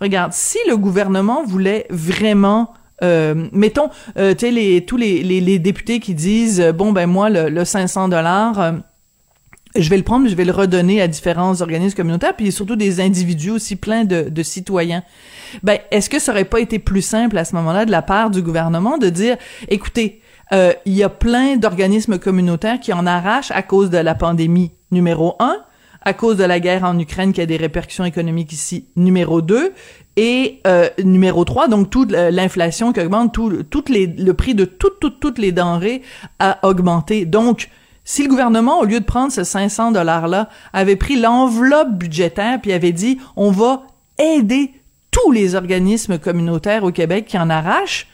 [0.00, 5.40] regarde, si le gouvernement voulait vraiment euh, mettons, euh, tu sais, les, tous les, les,
[5.40, 8.74] les députés qui disent, euh, bon, ben moi, le, le 500 dollars,
[9.76, 13.00] je vais le prendre, je vais le redonner à différents organismes communautaires, puis surtout des
[13.00, 15.02] individus aussi pleins de, de citoyens.
[15.62, 18.30] Ben, est-ce que ça aurait pas été plus simple à ce moment-là de la part
[18.30, 19.36] du gouvernement de dire,
[19.68, 20.20] écoutez,
[20.52, 24.72] euh, il y a plein d'organismes communautaires qui en arrachent à cause de la pandémie,
[24.90, 25.56] numéro un,
[26.02, 29.72] à cause de la guerre en Ukraine qui a des répercussions économiques ici, numéro 2,
[30.16, 34.54] et euh, numéro 3, donc toute la- l'inflation qui augmente, tout, toutes les, le prix
[34.54, 36.02] de toutes, toutes, toutes les denrées
[36.38, 37.24] a augmenté.
[37.24, 37.70] Donc,
[38.04, 42.72] si le gouvernement, au lieu de prendre ce 500 $-là, avait pris l'enveloppe budgétaire puis
[42.72, 43.82] avait dit, on va
[44.18, 44.72] aider
[45.10, 48.06] tous les organismes communautaires au Québec qui en arrachent,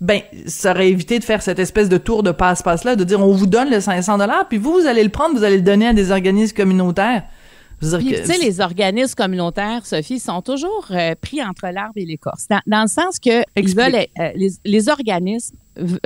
[0.00, 3.32] ben, ça aurait évité de faire cette espèce de tour de passe-passe-là, de dire, on
[3.32, 5.92] vous donne le 500 puis vous, vous allez le prendre, vous allez le donner à
[5.92, 7.24] des organismes communautaires.
[7.80, 12.04] Puis, que- tu sais, les organismes communautaires, Sophie, sont toujours euh, pris entre l'arbre et
[12.04, 12.46] l'écorce.
[12.48, 15.56] Dans, dans le sens que ils veulent euh, les, les organismes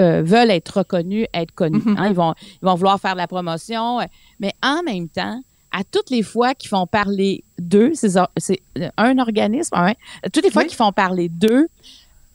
[0.00, 1.82] euh, veulent être reconnus, être connus.
[1.85, 1.96] Mhm.
[1.98, 2.08] hein.
[2.08, 4.04] ils, vont, ils vont vouloir faire de la promotion, euh,
[4.40, 9.18] mais en même temps, à toutes les fois qu'ils font parler d'eux, c'est euh, un
[9.18, 9.96] organisme, ouais,
[10.32, 10.68] toutes les fois Oui.
[10.68, 11.66] qu'ils font parler d'eux,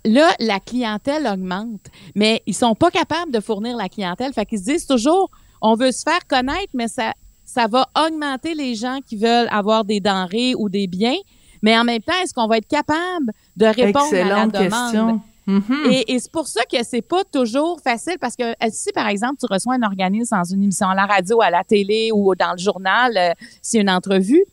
[0.06, 1.82] là, la clientèle augmente,
[2.16, 4.34] mais ils sont pas capables de fournir la clientèle.
[4.34, 5.30] Fait qu'ils se disent toujours,
[5.62, 7.14] on veut se faire connaître, mais ça,
[7.46, 11.18] ça va augmenter les gens qui veulent avoir des denrées ou des biens.
[11.62, 14.92] Mais en même temps, est-ce qu'on va être capable de répondre Excellente à la demande?
[14.92, 15.22] question.
[15.48, 15.92] Mhm.
[16.08, 19.36] Et, c'est pour ça que c'est pas toujours facile parce que euh, si par exemple
[19.40, 22.52] tu reçois un organisme dans une émission à la radio, à la télé ou dans
[22.52, 24.44] le journal, euh, c'est une entrevue,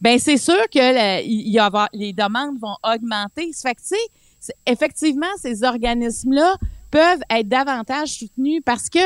[0.00, 1.60] ben c'est sûr que y
[1.92, 3.52] les demandes vont augmenter.
[3.52, 6.56] Ça fait que effectivement ces organismes là
[6.90, 8.98] peuvent être davantage soutenus parce que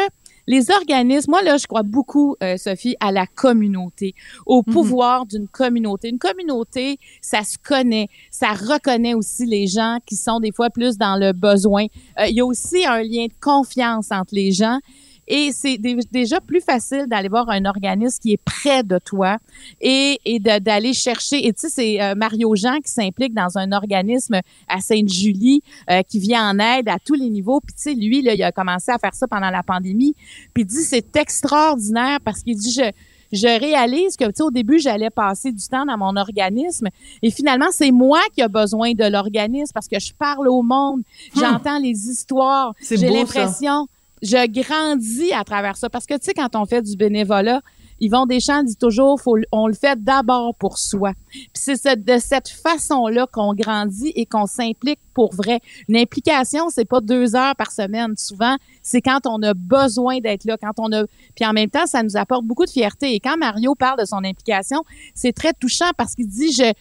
[0.47, 4.15] les organismes, moi là, je crois beaucoup, euh, Sophie, à la communauté,
[4.47, 6.09] au pouvoir d'une communauté.
[6.09, 10.99] Une communauté, ça se connaît, ça reconnaît aussi les gens qui sont des fois plus
[10.99, 11.87] dans le besoin.
[12.19, 14.79] Euh, il y a aussi un lien de confiance entre les gens.
[15.27, 19.39] Et c'est dé- déjà plus facile d'aller voir un organisme qui est près de toi
[19.81, 20.19] et,
[20.61, 21.47] d'aller chercher.
[21.47, 26.03] Et tu sais, c'est euh, Mario Jean qui s'implique dans un organisme à Sainte-Julie euh,
[26.03, 27.61] qui vient en aide à tous les niveaux.
[27.61, 30.15] Puis tu sais, lui, là, il a commencé à faire ça pendant la pandémie.
[30.53, 32.91] Puis il dit c'est extraordinaire parce qu'il dit je
[33.33, 36.89] je réalise que, tu sais, au début, j'allais passer du temps dans mon organisme
[37.21, 41.03] et finalement, c'est moi qui a besoin de l'organisme parce que je parle au monde,
[41.35, 43.89] j'entends les histoires, j'ai l'impression,
[44.25, 47.61] je grandis à travers ça parce que, tu sais, quand on fait du bénévolat,
[48.01, 51.13] Yvon Deschamps dit toujours, faut, on le fait d'abord pour soi.
[51.31, 55.61] Puis c'est de cette façon-là qu'on grandit et qu'on s'implique pour vrai.
[55.89, 58.17] Une implication, c'est pas deux heures par semaine.
[58.17, 61.05] Souvent, c'est quand on a besoin d'être là, quand on a.
[61.37, 63.15] Puis en même temps, ça nous apporte beaucoup de fierté.
[63.15, 64.83] Et quand Mario parle de son implication,
[65.15, 66.73] c'est très touchant parce qu'il dit je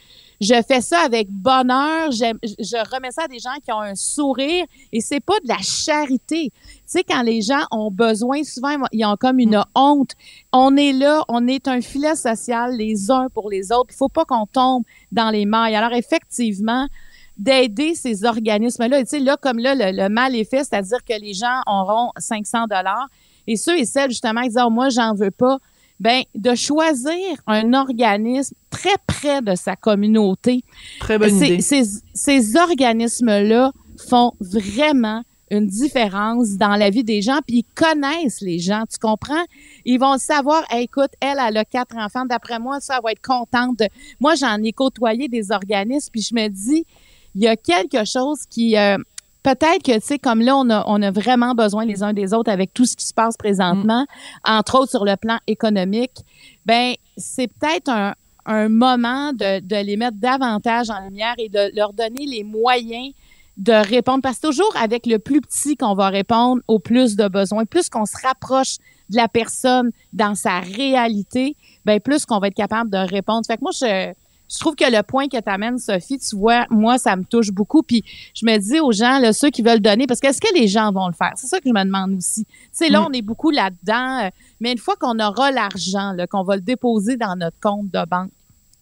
[0.44, 4.66] je fais ça avec bonheur, je, remets ça à des gens qui ont un sourire
[4.92, 6.52] et c'est pas de la charité.
[6.52, 10.12] Tu sais quand les gens ont besoin, souvent ils ont- ils ont comme une honte.
[10.52, 13.90] On est là, on est un filet social les uns pour les autres.
[13.92, 15.76] Il faut pas qu'on tombe dans les mailles.
[15.76, 16.88] Alors effectivement,
[17.38, 19.00] d'aider ces organismes-là.
[19.00, 21.62] Et tu sais, là, comme là, le, le mal est fait, c'est-à-dire que les gens
[21.66, 23.08] auront 500 dollars.
[23.48, 25.58] Et ceux et celles, justement, qui disent, oh, moi, j'en veux pas,
[26.04, 30.62] ben, de choisir un organisme très près de sa communauté.
[31.00, 31.62] Très bonne idée.
[31.62, 33.72] Ces, ces organismes-là
[34.10, 38.98] font vraiment une différence dans la vie des gens, puis ils connaissent les gens, tu
[38.98, 39.46] comprends?
[39.86, 43.22] Ils vont savoir, Hey, écoute, elle, elle a quatre enfants, d'après moi, ça va être
[43.22, 43.78] contente.
[43.80, 43.88] de-
[44.20, 46.86] Moi, j'en ai côtoyé des organismes, puis je me dis,
[47.36, 48.76] il y a quelque chose qui...
[48.78, 48.98] euh,
[49.44, 52.34] Peut-être que, tu sais, comme là, on a, on a vraiment besoin les uns des
[52.34, 54.06] autres avec tout ce qui se passe présentement,
[54.46, 56.24] entre autres sur le plan économique,
[56.66, 58.14] ben c'est peut-être un,
[58.46, 63.14] un moment de, de les mettre davantage en lumière et de leur donner les moyens
[63.58, 64.22] de répondre.
[64.22, 67.66] Parce que toujours avec le plus petit qu'on va répondre au plus de besoins.
[67.66, 68.78] Plus qu'on se rapproche
[69.10, 73.46] de la personne dans sa réalité, ben plus qu'on va être capable de répondre.
[73.46, 74.14] Fait que moi, je,
[74.52, 77.52] je trouve que le point que tu amènes, Sophie, tu vois, moi, ça me touche
[77.52, 77.82] beaucoup.
[77.82, 78.04] Puis
[78.36, 80.92] je me dis aux gens, là, ceux qui veulent donner, parce qu'est-ce que les gens
[80.92, 81.32] vont le faire?
[81.36, 82.46] C'est ça que je me demande aussi.
[82.46, 83.06] Tu sais, là, Mm.
[83.08, 84.30] on est beaucoup là-dedans, euh,
[84.60, 88.30] mais une fois qu'on aura l'argent, qu'on va le déposer dans notre compte de banque,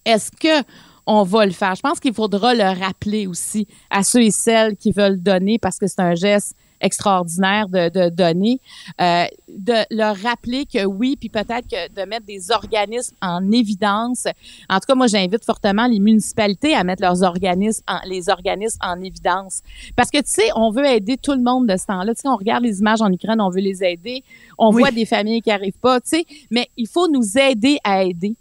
[0.06, 0.66] est-ce que
[1.06, 1.76] on va le faire?
[1.76, 5.78] Je pense qu'il faudra le rappeler aussi à ceux et celles qui veulent donner parce
[5.78, 8.60] que c'est un geste extraordinaire de, de donner,
[9.00, 14.26] euh, de leur rappeler que oui, puis peut-être que de mettre des organismes en évidence.
[14.70, 18.80] En tout cas, moi, j'invite fortement les municipalités à mettre leurs organismes, en, les organismes
[18.82, 19.62] en évidence.
[19.96, 22.14] Parce que, tu sais, on veut aider tout le monde de ce temps-là.
[22.16, 24.24] Tu sais, on regarde les images en Ukraine, on veut les aider.
[24.58, 24.82] On Oui.
[24.82, 28.36] voit des familles qui arrivent pas, tu sais, mais il faut nous aider à aider.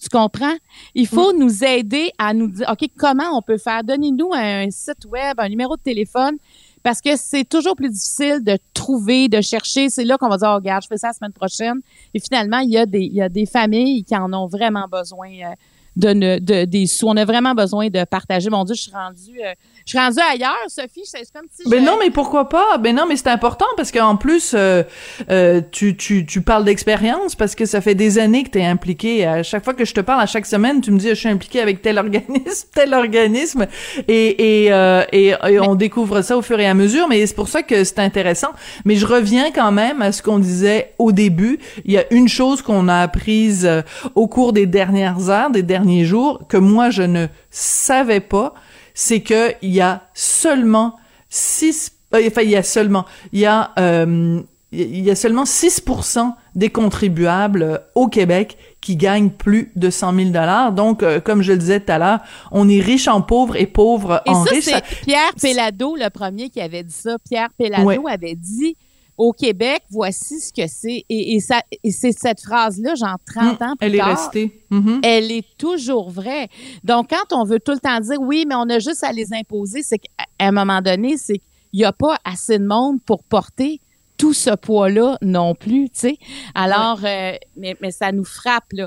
[0.00, 0.54] Tu comprends?
[0.94, 3.84] Il faut nous aider à nous dire, OK, comment on peut faire?
[3.84, 6.36] Donnez-nous un site web, un numéro de téléphone,
[6.82, 9.90] parce que c'est toujours plus difficile de trouver, de chercher.
[9.90, 11.80] C'est là qu'on va dire, oh, regarde, je fais ça la semaine prochaine.
[12.14, 15.54] Et finalement, il y a des, il des familles qui en ont vraiment besoin euh,
[15.96, 17.06] de, ne- de- des sous.
[17.08, 18.48] On a vraiment besoin de partager.
[18.50, 19.52] Mon Dieu, je suis rendue, euh,
[19.84, 21.02] je suis rendue ailleurs, Sophie.
[21.04, 22.78] C'est comme si Ben je- non, mais pourquoi pas?
[22.78, 24.82] Ben non, mais c'est important parce qu'en plus, euh,
[25.30, 28.64] euh, tu, tu, tu parles d'expérience parce que ça fait des années que tu es
[28.66, 29.26] impliqué.
[29.26, 31.28] À chaque fois que je te parle, à chaque semaine, tu me dis, je suis
[31.28, 33.66] impliqué avec tel organisme, tel organisme,
[34.08, 37.34] et, et, euh, et, et on découvre ça au fur et à mesure, mais c'est
[37.34, 38.50] pour ça que c'est intéressant.
[38.84, 41.58] Mais je reviens quand même à ce qu'on disait au début.
[41.84, 43.82] Il y a une chose qu'on a apprise euh,
[44.14, 48.54] au cours des dernières heures, des derniers jours, que moi, je ne savais pas,
[48.94, 50.96] c'est que il y a seulement
[51.28, 54.40] six, euh, enfin il y a seulement, il y a, euh,
[54.72, 60.14] il y a seulement 6% des contribuables euh, au Québec qui gagnent plus de 100
[60.14, 60.72] 000 dollars.
[60.72, 62.20] Donc, euh, comme je le disais tout à l'heure,
[62.52, 64.64] on est riche en pauvres et pauvres Et en ça, riches.
[64.64, 67.16] c'est Pierre Pellado, le premier, qui avait dit ça.
[67.28, 67.98] Pierre Pellado Ouais.
[68.12, 68.76] avait dit
[69.22, 71.04] au Québec, voici ce que c'est.
[71.10, 74.64] Et, et, ça, et c'est cette phrase-là, genre 30 Mm, ans plus elle est restée.
[74.70, 75.00] Mhm.
[75.04, 76.48] Elle est toujours vraie.
[76.84, 79.32] Donc, quand on veut tout le temps dire oui, mais on a juste à les
[79.34, 83.22] imposer, c'est qu'à un moment donné, c'est qu'il n'y a pas assez de monde pour
[83.22, 83.80] porter
[84.16, 86.18] tout ce poids-là non plus, tu sais.
[86.54, 88.86] Alors, euh, mais, mais ça nous frappe, là.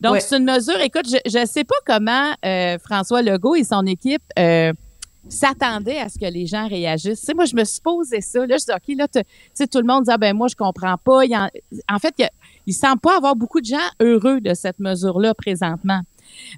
[0.00, 0.20] Donc, Ouais.
[0.20, 4.22] c'est une mesure, écoute, je ne sais pas comment euh, François Legault et son équipe
[4.38, 4.72] euh,
[5.28, 7.22] s'attendaient à ce que les gens réagissent.
[7.22, 8.46] Tu moi, je me suis posé ça.
[8.46, 11.20] Là, je dis, OK, là, tout le monde dit, ah, ben moi, je comprends pas.
[11.90, 12.28] En, fait, il
[12.66, 16.00] il semble pas avoir beaucoup de gens heureux de cette mesure-là présentement.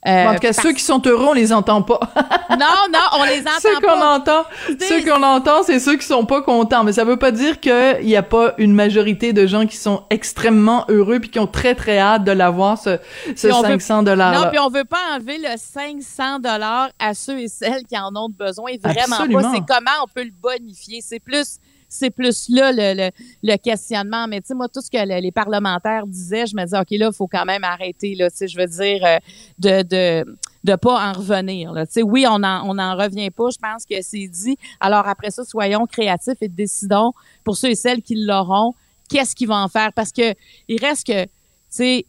[0.07, 1.98] Euh, en tout cas, parce- ceux qui sont heureux, on les entend pas.
[2.50, 4.16] Non, non, on les entend ceux qu'on pas.
[4.16, 6.85] entend, Des- ceux qu'on entend, c'est ceux qui sont pas contents.
[6.85, 10.05] Mais ça veut pas dire qu'il y a pas une majorité de gens qui sont
[10.11, 12.98] extrêmement heureux puis qui ont très très hâte de l'avoir ce,
[13.37, 14.33] ce Puis on veut- 500 dollars.
[14.44, 18.14] Non, puis on veut pas enlever le 500 dollars à ceux et celles qui en
[18.16, 18.70] ont besoin.
[18.83, 19.42] Vraiment Absolument.
[19.42, 19.52] pas.
[19.52, 21.00] C'est comment on peut le bonifier?
[21.02, 24.27] C'est plus, c'est plus là le, questionnement.
[24.29, 26.90] Mais tu sais, moi, tout ce que le- les parlementaires disaient, je me disais, OK,
[26.92, 28.14] là, il faut quand même arrêter.
[28.14, 29.18] Là, je veux dire, euh,
[29.59, 30.25] de,
[30.64, 31.72] de, pas en revenir.
[32.05, 33.49] Oui, on en, on en revient pas.
[33.51, 34.57] Je pense que c'est dit.
[34.81, 37.12] Alors après ça, soyons créatifs et décidons
[37.44, 38.75] pour ceux et celles qui l'auront,
[39.09, 39.92] qu'est-ce qu'ils vont en faire?
[39.92, 40.35] Parce que
[40.68, 41.31] il reste que, tu
[41.70, 42.07] sais,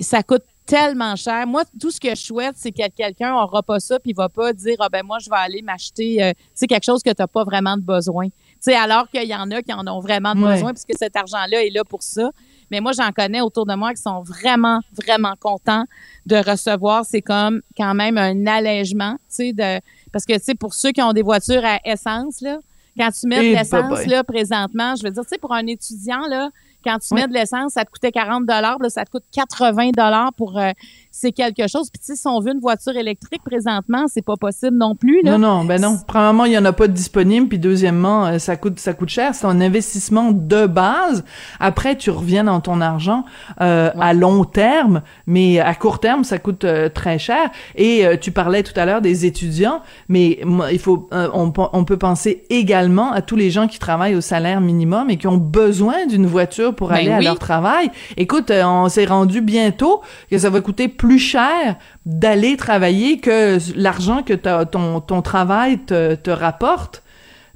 [0.00, 1.46] ça coûte tellement cher.
[1.46, 4.28] Moi, tout ce que je souhaite, c'est que quelqu'un n'aura pas ça puis il va
[4.28, 7.10] pas dire ah ben moi je vais aller m'acheter euh, tu sais quelque chose que
[7.10, 8.28] tu n'as pas vraiment de besoin.
[8.72, 10.54] Alors qu'il y en a qui en ont vraiment Ouais.
[10.54, 12.30] besoin puisque cet argent-là est là pour ça.
[12.70, 15.84] Mais moi j'en connais autour de moi qui sont vraiment vraiment contents
[16.24, 19.80] de recevoir, c'est comme quand même un allègement, tu sais de
[20.12, 22.58] parce que tu sais pour ceux qui ont des voitures à essence là,
[22.96, 24.06] quand tu mets Eh, de l'essence boboy.
[24.06, 26.48] là présentement, je veux dire tu sais pour un étudiant là,
[26.82, 29.90] quand tu mets de l'essence, ça te coûtait 40 dollars, là ça te coûte 80
[29.96, 30.70] dollars pour euh,
[31.16, 31.90] c'est quelque chose.
[31.92, 35.38] Puis si on veut une voiture électrique présentement, c'est pas possible non plus là.
[35.38, 35.96] Non, non, ben non.
[36.08, 39.10] Premièrement, il y en a pas de disponible, puis deuxièmement, euh, ça coûte, ça coûte
[39.10, 39.32] cher.
[39.32, 41.24] C'est un investissement de base.
[41.60, 43.24] Après, tu reviens dans ton argent
[43.60, 47.48] euh, à long terme, mais à court terme, ça coûte euh, très cher.
[47.76, 50.40] Et euh, tu parlais tout à l'heure des étudiants, mais
[50.72, 54.16] il faut, euh, on, pe- on peut penser également à tous les gens qui travaillent
[54.16, 57.88] au salaire minimum et qui ont besoin d'une voiture pour Ben aller à leur travail.
[58.16, 64.22] Écoute, on s'est rendu bientôt que ça va coûter plus cher d'aller travailler que l'argent
[64.22, 67.02] que ton, ton travail te, te rapporte.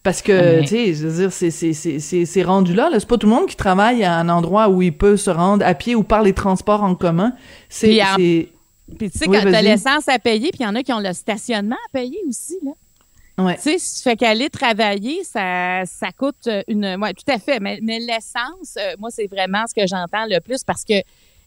[0.03, 3.01] Parce que, tu sais, je veux dire, c'est, rendu là, là.
[3.01, 5.67] C'est pas tout le monde qui travaille à un endroit où il peut se rendre
[5.67, 7.35] à pied ou par les transports en commun.
[7.69, 10.83] C'est, Puis tu sais, Oui, quand t'as l'essence à payer, puis il y en a
[10.83, 12.73] qui ont le stationnement à payer aussi, là.
[13.45, 13.55] Ouais.
[13.57, 16.97] Tu sais, ça fait qu'aller travailler, ça, ça coûte une.
[17.01, 17.61] Ouais, tout à fait.
[17.61, 20.95] Mais, mais l'essence, euh, moi, c'est vraiment ce que j'entends le plus parce que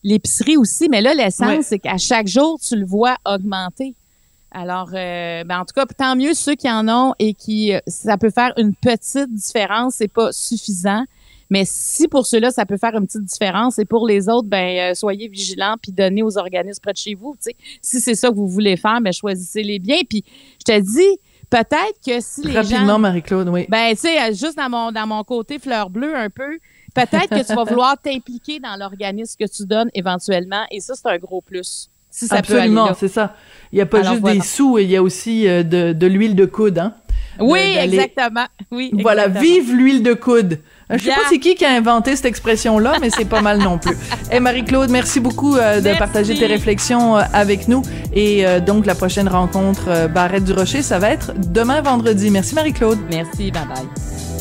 [0.03, 1.61] l'épicerie aussi, mais là, l'essence, Ouais.
[1.61, 3.95] c'est qu'à chaque jour, tu le vois augmenter.
[4.51, 7.79] Alors, euh, ben, en tout cas, tant mieux ceux qui en ont et qui, euh,
[7.87, 11.05] ça peut faire une petite différence, c'est pas suffisant.
[11.49, 14.95] Mais si pour ceux-là, ça peut faire une petite différence, et pour les autres, ben
[14.95, 17.35] soyez vigilants puis donnez aux organismes près de chez vous.
[17.81, 19.97] Si c'est ça que vous voulez faire, ben choisissez-les bien.
[20.09, 20.23] Puis
[20.59, 23.65] je te dis, peut-être que si les Rapidement, Marie-Claude, oui.
[23.67, 26.57] Ben, tu sais, juste dans mon, dans mon côté fleur bleue un peu,
[26.93, 30.63] peut-être que tu vas vouloir t'impliquer dans l'organisme que tu donnes éventuellement.
[30.71, 31.89] Et ça, c'est un gros plus.
[32.11, 33.35] Si ça Absolument, c'est ça.
[33.71, 36.35] Il n'y a pas juste des sous, il y a aussi euh, de, de l'huile
[36.35, 36.93] de coude, hein?
[37.39, 38.45] Oui, exactement.
[38.69, 40.59] Oui, Voilà, vive l'huile de coude.
[40.89, 43.77] Je sais pas c'est qui qui a inventé cette expression-là, mais c'est pas mal non
[43.77, 43.95] plus.
[44.31, 47.81] Et Marie-Claude, merci beaucoup euh, de partager tes réflexions euh, avec nous.
[48.13, 52.29] Et donc, la prochaine rencontre Barrette du Rocher, ça va être demain vendredi.
[52.29, 52.99] Merci Marie-Claude.
[53.09, 54.40] Merci, bye bye.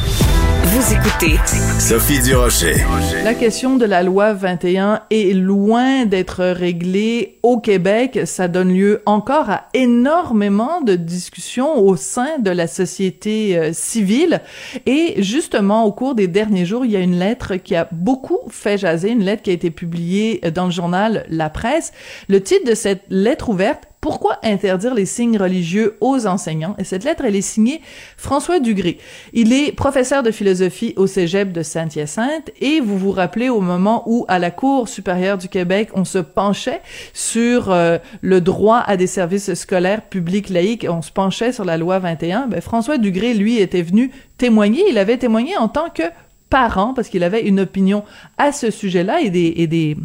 [1.03, 1.37] Écoutez
[1.79, 2.75] Sophie Durocher.
[3.23, 8.19] La question de la loi 21 est loin d'être réglée au Québec.
[8.25, 14.41] Ça donne lieu encore à énormément de discussions au sein de la société euh, civile.
[14.85, 18.39] Et justement, au cours des derniers jours, il y a une lettre qui a beaucoup
[18.49, 21.93] fait jaser, une lettre qui a été publiée dans le journal La Presse.
[22.29, 26.75] Le titre de cette lettre ouverte, pourquoi interdire les signes religieux aux enseignants?
[26.79, 27.81] Et cette lettre, elle est signée
[28.17, 28.97] François Dugré.
[29.31, 34.01] Il est professeur de philosophie au Cégep de Saint-Hyacinthe et vous vous rappelez au moment
[34.07, 36.81] où, à la Cour supérieure du Québec, on se penchait
[37.13, 41.77] sur euh, le droit à des services scolaires publics laïques, on se penchait sur la
[41.77, 44.83] loi 21, ben, François Dugré, lui, était venu témoigner.
[44.89, 46.03] Il avait témoigné en tant que
[46.51, 48.03] parent parce qu'il avait une opinion
[48.37, 49.97] à ce sujet-là et des, et des,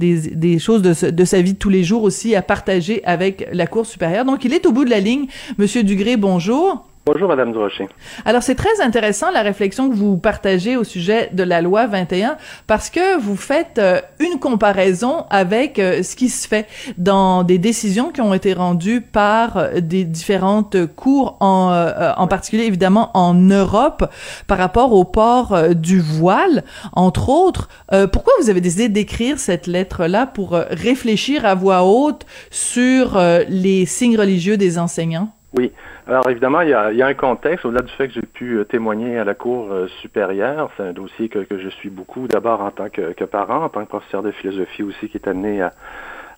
[0.00, 3.46] des, des choses de, de, sa vie de tous les jours aussi à partager avec
[3.52, 4.24] la Cour supérieure.
[4.24, 5.26] Donc, il est au bout de la ligne.
[5.58, 6.84] Monsieur Dugré, bonjour.
[7.04, 7.88] Bonjour, Madame Durocher.
[8.24, 12.36] Alors, c'est très intéressant la réflexion que vous partagez au sujet de la loi 21
[12.68, 17.58] parce que vous faites euh, une comparaison avec euh, ce qui se fait dans des
[17.58, 21.72] décisions qui ont été rendues par euh, des différentes cours, en,
[22.16, 24.08] en particulier évidemment en Europe,
[24.46, 27.68] par rapport au port du voile, entre autres.
[28.12, 34.18] pourquoi vous avez décidé d'écrire cette lettre-là pour réfléchir à voix haute sur les signes
[34.18, 35.32] religieux des enseignants?
[35.54, 35.70] Oui.
[36.06, 38.22] Alors évidemment, il y, a, il y a un contexte, au-delà du fait que j'ai
[38.22, 41.90] pu euh, témoigner à la Cour euh, supérieure, c'est un dossier que, que, je suis
[41.90, 45.18] beaucoup, d'abord en tant que, que, parent, en tant que professeur de philosophie aussi, qui
[45.18, 45.72] est amené à,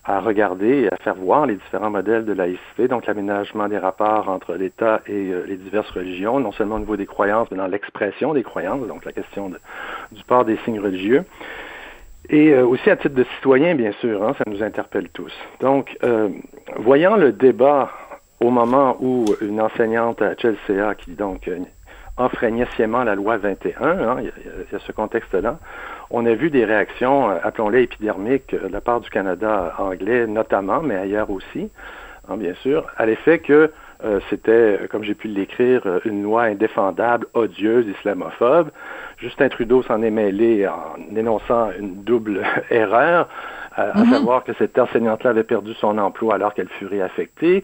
[0.03, 4.27] à regarder et à faire voir les différents modèles de laïcité, donc l'aménagement des rapports
[4.27, 7.67] entre l'État et euh, les diverses religions, non seulement au niveau des croyances, mais dans
[7.67, 9.59] l'expression des croyances, donc la question de,
[10.11, 11.23] du port des signes religieux.
[12.27, 15.31] Et aussi à titre de citoyen, bien sûr, hein, ça nous interpelle tous.
[15.59, 16.29] Donc, euh,
[16.77, 17.91] voyant le débat
[18.39, 21.49] au moment où une enseignante à Chelsea, qui donc
[22.17, 25.59] enfreignait sciemment la loi 21, hein, il, y a, ce contexte-là,
[26.09, 30.27] on a vu des réactions, euh, appelons-les épidermiques, euh, de la part du Canada anglais
[30.27, 31.69] notamment, mais ailleurs aussi,
[32.29, 33.71] hein, bien sûr, à l'effet que
[34.03, 38.69] euh, c'était, comme j'ai pu l'écrire, une loi indéfendable, odieuse, islamophobe.
[39.17, 43.29] Justin Trudeau s'en est mêlé en énonçant une double erreur,
[43.75, 44.09] à mm-hmm.
[44.09, 47.63] savoir que cette enseignante-là avait perdu son emploi alors qu'elle fut réaffectée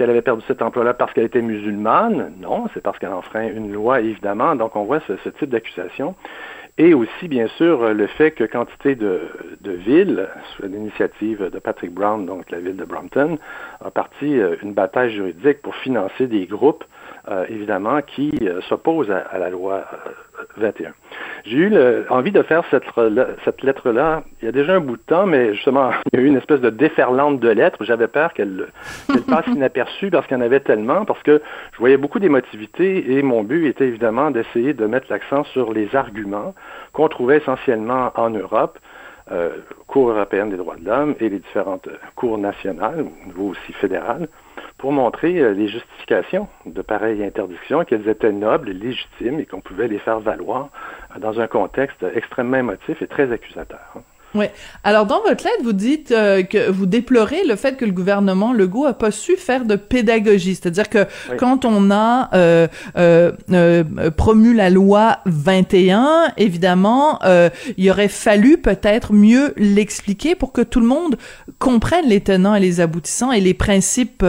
[0.00, 2.32] qu'elle avait perdu cet emploi-là parce qu'elle était musulmane.
[2.40, 4.56] Non, c'est parce qu'elle enfreint une loi, évidemment.
[4.56, 6.14] Donc, on voit ce, type d'accusation.
[6.78, 9.28] Et aussi, bien sûr, le fait que quantité de,
[9.60, 10.26] de villes,
[10.56, 13.36] sous l'initiative de Patrick Brown, donc la ville de Brompton,
[13.84, 16.84] a parti euh, une bataille juridique pour financer des groupes,
[17.28, 19.84] euh, évidemment, qui euh, s'opposent à, la loi
[20.56, 20.92] 21.
[21.44, 22.84] J'ai eu le, envie de faire cette,
[23.44, 26.24] cette lettre-là il y a déjà un bout de temps, mais justement, il y a
[26.24, 27.84] eu une espèce de déferlante de lettres.
[27.84, 28.68] J'avais peur qu'elle
[29.28, 31.42] passe inaperçue parce qu'il y en avait tellement, parce que
[31.72, 35.94] je voyais beaucoup d'émotivité et mon but était évidemment d'essayer de mettre l'accent sur les
[35.94, 36.54] arguments
[36.92, 38.78] qu'on trouvait essentiellement en Europe,
[39.32, 39.50] euh,
[39.86, 44.28] Cour européenne des droits de l'homme et les différentes cours nationales, au niveau aussi fédéral,
[44.80, 49.60] pour montrer euh, les justifications de pareilles interdictions, qu'elles étaient nobles et légitimes et qu'on
[49.60, 50.70] pouvait les faire valoir
[51.18, 53.94] dans un contexte extrêmement émotif et très accusateur.
[54.34, 54.46] Oui.
[54.84, 58.52] Alors dans votre lettre, vous dites euh, que vous déplorez le fait que le gouvernement
[58.52, 61.06] Legault a pas su faire de pédagogie, c'est-à-dire que
[61.36, 68.58] quand on a euh, euh, euh, promu la loi 21, évidemment, euh, il aurait fallu
[68.58, 71.16] peut-être mieux l'expliquer pour que tout le monde
[71.58, 74.24] comprenne les tenants et les aboutissants et les principes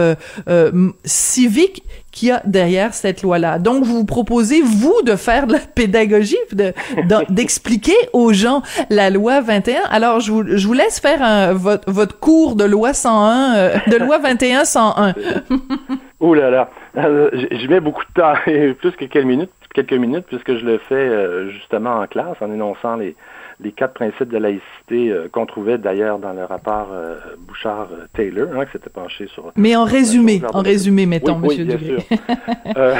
[1.04, 3.58] civiques qu'il y a derrière cette loi-là.
[3.58, 6.36] Donc, vous vous proposez, vous, de faire de la pédagogie,
[7.28, 9.80] d'expliquer aux gens la loi 21.
[9.90, 13.76] Alors, je vous, je vous laisse faire un, votre, votre cours de loi 101, euh,
[13.88, 15.14] de loi 21 101.
[16.20, 20.26] Ouh là là, euh, j'y mets beaucoup de temps, plus que quelques minutes, quelques minutes,
[20.26, 23.16] puisque je le fais euh, justement en classe, en énonçant les,
[23.62, 28.66] les quatre principes de laïcité euh, qu'on trouvait d'ailleurs dans le rapport euh, Bouchard-Taylor, hein,
[28.66, 29.52] qui s'était penché sur...
[29.56, 32.18] Mais en résumé, en résumé, mettons, oui, Monsieur oui, bien sûr.
[32.76, 32.94] euh,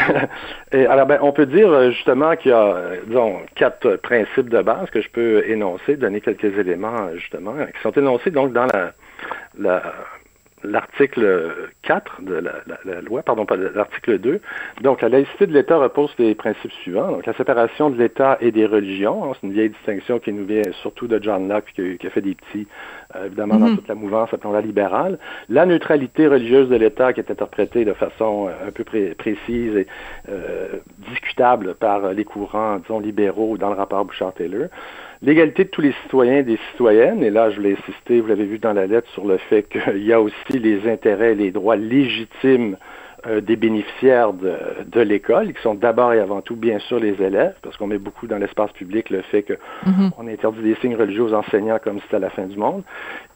[0.72, 4.62] et, alors, ben, on peut dire euh, justement qu'il y a, disons, quatre principes de
[4.62, 8.92] base que je peux énoncer, donner quelques éléments, justement, qui sont énoncés donc dans la,
[9.58, 9.82] la
[10.64, 14.40] l'article 4 de la, la, la, loi, pardon, pas l'article 2.
[14.82, 17.10] Donc, la laïcité de l'État repose les principes suivants.
[17.10, 19.34] Donc, la séparation de l'État et des religions.
[19.34, 22.20] C'est une vieille distinction qui nous vient surtout de John Locke, qui, qui a fait
[22.20, 22.66] des petits,
[23.16, 23.68] euh, évidemment, mm -hmm.
[23.70, 25.18] dans toute la mouvance, appelons-la libérale.
[25.48, 29.74] La neutralité religieuse de l'État, qui est interprétée de façon euh, un peu pré précise
[29.76, 29.86] et
[30.28, 30.78] euh,
[31.10, 34.68] discutable par les courants, disons, libéraux dans le rapport Bouchard-Taylor.
[35.22, 38.44] L'égalité de tous les citoyens et des citoyennes, et là je l'ai insisté, vous l'avez
[38.44, 41.52] vu dans la lettre, sur le fait qu'il y a aussi les intérêts et les
[41.52, 42.76] droits légitimes
[43.28, 44.52] euh, des bénéficiaires de,
[44.84, 47.98] de l'école, qui sont d'abord et avant tout, bien sûr, les élèves, parce qu'on met
[47.98, 50.32] beaucoup dans l'espace public le fait qu'on mm -hmm.
[50.32, 52.82] interdit des signes religieux aux enseignants comme si c'était la fin du monde.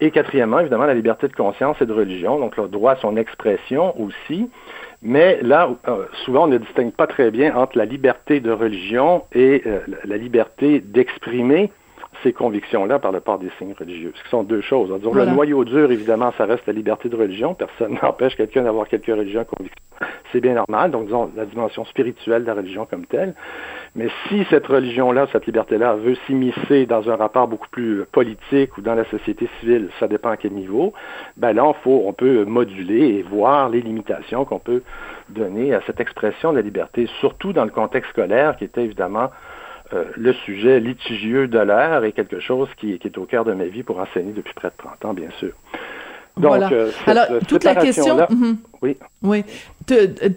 [0.00, 3.16] Et quatrièmement, évidemment, la liberté de conscience et de religion, donc le droit à son
[3.16, 4.50] expression aussi.
[5.02, 9.24] Mais là, euh, souvent, on ne distingue pas très bien entre la liberté de religion
[9.32, 11.70] et euh, la liberté d'exprimer
[12.22, 14.12] ces convictions-là par le port des signes religieux.
[14.14, 14.92] Ce qui sont deux choses.
[14.98, 15.30] Disons, voilà.
[15.30, 17.54] Le noyau dur, évidemment, ça reste la liberté de religion.
[17.54, 19.82] Personne n'empêche quelqu'un d'avoir quelques religions convictions.
[20.32, 20.90] C'est bien normal.
[20.90, 23.34] Donc, disons, la dimension spirituelle de la religion comme telle.
[23.94, 28.82] Mais si cette religion-là, cette liberté-là, veut s'immiscer dans un rapport beaucoup plus politique ou
[28.82, 30.92] dans la société civile, ça dépend à quel niveau,
[31.36, 34.82] ben là, on, faut, on peut moduler et voir les limitations qu'on peut
[35.30, 39.30] donner à cette expression de la liberté, surtout dans le contexte scolaire, qui était évidemment
[39.92, 43.52] euh, le sujet litigieux de l'heure et quelque chose qui, qui, est au cœur de
[43.52, 45.52] ma vie pour enseigner depuis près de 30 ans, bien sûr.
[46.36, 46.70] Donc, voilà.
[46.70, 48.56] euh, cette, Alors, toute la question, mm -hmm.
[48.82, 49.44] oui, oui,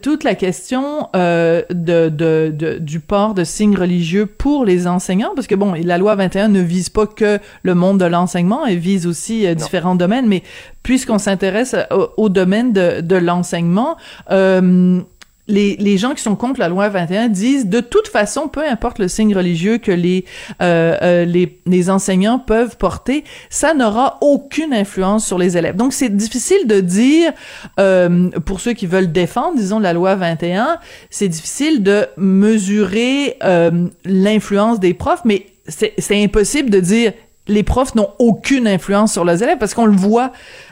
[0.02, 5.34] toute la question euh, de, de, de, du port de signes religieux pour les enseignants,
[5.36, 8.78] parce que bon, la loi 21 ne vise pas que le monde de l'enseignement, elle
[8.78, 10.42] vise aussi euh, différents domaines, mais
[10.84, 13.98] puisqu'on s'intéresse au, au, domaine de, de l'enseignement,
[14.32, 15.02] euh,
[15.50, 19.08] les, gens qui sont contre la loi 21 disent de toute façon, peu importe le
[19.08, 20.26] signe religieux que les,
[20.62, 25.76] euh, euh, les, les, enseignants peuvent porter, ça n'aura aucune influence sur les élèves.
[25.76, 27.34] Donc, c'est difficile de dire,
[27.80, 30.78] euh, pour ceux qui veulent défendre, disons, la loi 21,
[31.10, 37.14] c'est difficile de mesurer euh, l'influence des profs, mais c'est impossible de dire
[37.50, 40.32] les profs n'ont aucune influence sur les élèves parce qu'on le voit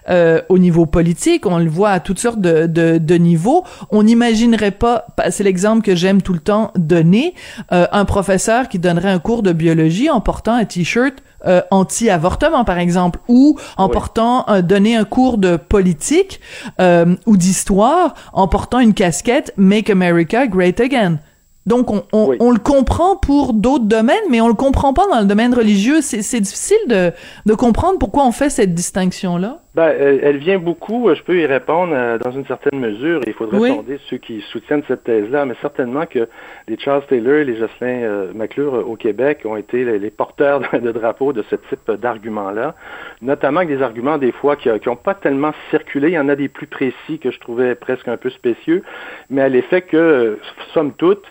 [0.09, 3.65] euh, au niveau politique, on le voit à toutes sortes de, de, de niveaux.
[3.91, 7.34] On n'imaginerait pas, c'est l'exemple que j'aime tout le temps donner,
[7.71, 11.15] euh, un professeur qui donnerait un cours de biologie en portant un t-shirt
[11.45, 13.91] euh, anti-avortement, par exemple, ou en oui.
[13.93, 16.41] portant, euh, donner un cours de politique
[16.82, 21.19] euh, ou d'histoire en portant une casquette Make America Great Again.
[21.68, 22.38] Donc, on, on, oui.
[22.39, 25.99] on, le comprend pour d'autres domaines, mais on le comprend pas dans le domaine religieux.
[25.99, 27.11] C'est difficile de,
[27.45, 29.59] de, comprendre pourquoi on fait cette distinction-là.
[29.76, 33.28] Ben, elle, elle, vient beaucoup, je peux y répondre euh, dans une certaine mesure, et
[33.28, 33.70] il faudrait oui.
[33.70, 36.28] sonder ceux qui soutiennent cette thèse-là, mais certainement que
[36.68, 40.09] les Charles Taylor et les Jocelyn euh, McClure euh, au Québec ont été les, les
[40.09, 42.76] porteurs de, de, drapeaux de ce type d'arguments-là,
[43.22, 46.07] notamment avec des arguments des fois qui n'ont pas tellement circulé.
[46.07, 48.84] Il y en a des plus précis que je trouvais presque un peu spécieux,
[49.30, 50.39] mais à l'effet que,
[50.74, 51.24] somme toute,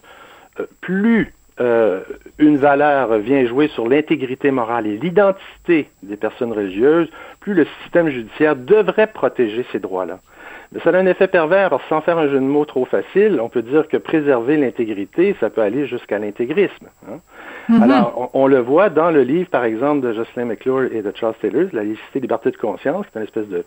[0.80, 2.00] plus euh,
[2.38, 7.08] une valeur vient jouer sur l'intégrité morale et l'identité des personnes religieuses,
[7.40, 10.18] plus le système judiciaire devrait protéger ces droits-là.
[10.72, 12.84] Mais ça a un effet pervers, parce que sans faire un jeu de mots trop
[12.84, 16.88] facile, on peut dire que préserver l'intégrité, ça peut aller jusqu'à l'intégrisme.
[17.08, 17.20] Hein?
[17.68, 17.82] Mhm.
[17.82, 21.12] Alors, on, on le voit dans le livre, par exemple, de Jocelyn McClure et de
[21.14, 23.64] Charles Taylor, La laïcité, liberté de conscience, qui est une espèce de,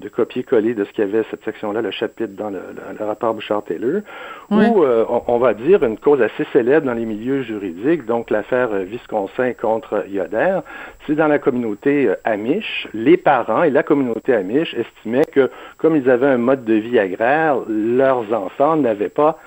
[0.00, 3.04] de copier-coller de ce qu'il y avait cette section-là, le chapitre dans le, le- le
[3.04, 4.02] rapport Bouchard-Taylor,
[4.50, 8.30] où euh, on, on va dire une cause assez célèbre dans les milieux juridiques, donc
[8.30, 10.60] l'affaire Visconsin contre Yoder,
[11.06, 15.94] c'est dans la communauté euh, Amish, les parents et la communauté Amish estimaient que comme
[15.96, 19.38] ils avaient un mode de vie agraire, leurs enfants n'avaient pas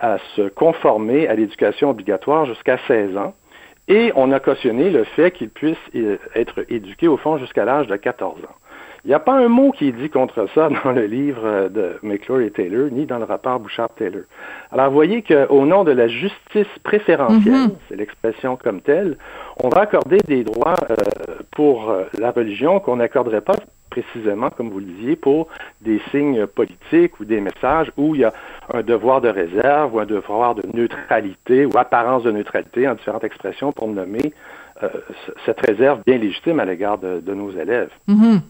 [0.00, 3.34] à se conformer à l'éducation obligatoire jusqu'à 16 ans.
[3.86, 7.86] Et on a cautionné le fait qu'ils puissent euh, être éduqués au fond jusqu'à l'âge
[7.86, 8.56] de 14 ans.
[9.04, 11.68] Il n'y a pas un mot qui est dit contre ça dans le livre euh,
[11.68, 14.22] de McClure et Taylor, ni dans le rapport Bouchard-Taylor.
[14.72, 17.76] Alors, vous voyez qu'au nom de la justice préférentielle, Mhm.
[17.88, 19.18] c'est l'expression comme telle,
[19.62, 20.94] on va accorder des droits euh,
[21.50, 23.54] pour euh, la religion qu'on n'accorderait pas
[23.90, 25.48] précisément, comme vous le disiez, pour
[25.82, 28.32] des signes politiques ou des messages où il y a
[28.72, 33.22] un devoir de réserve ou un devoir de neutralité ou apparence de neutralité en différentes
[33.22, 34.32] expressions pour nommer
[34.82, 34.88] euh,
[35.46, 37.90] cette réserve bien légitime à l'égard de, de nos élèves.
[38.08, 38.40] Mhm.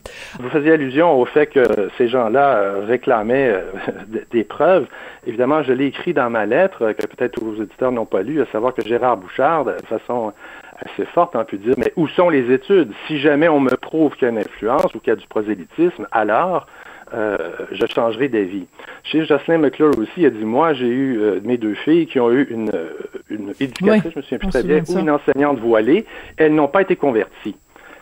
[0.41, 3.63] Vous faisiez allusion au fait que ces gens-là euh, réclamaient euh,
[4.31, 4.87] des preuves.
[5.27, 8.47] Évidemment, je l'ai écrit dans ma lettre, que peut-être vos auditeurs n'ont pas lu, à
[8.47, 10.33] savoir que Gérard Bouchard, de façon
[10.79, 12.93] assez forte, on peut dire, mais où sont les études?
[13.07, 15.27] Si jamais on me prouve qu'il y a une influence ou qu'il y a du
[15.27, 16.67] prosélytisme, alors
[17.15, 17.39] euh,
[17.73, 18.67] je changerai d'avis.
[19.05, 22.19] Chez Jocelyn McClure aussi, il a dit, moi, j'ai eu euh, mes deux filles qui
[22.19, 22.91] ont eu une, euh,
[23.31, 26.05] une éducatrice, Oui, je me souviens plus très bien, ou une enseignante voilée,
[26.37, 27.57] elles n'ont pas été converties.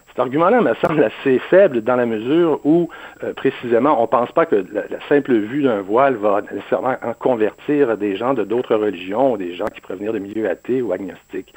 [0.08, 2.90] Cet argument-là me semble assez faible dans la mesure où,
[3.24, 6.96] euh, précisément, on ne pense pas que la, la simple vue d'un voile va nécessairement
[7.02, 10.82] en convertir des gens de d'autres religions ou des gens qui venir de milieux athées
[10.82, 11.54] ou agnostiques.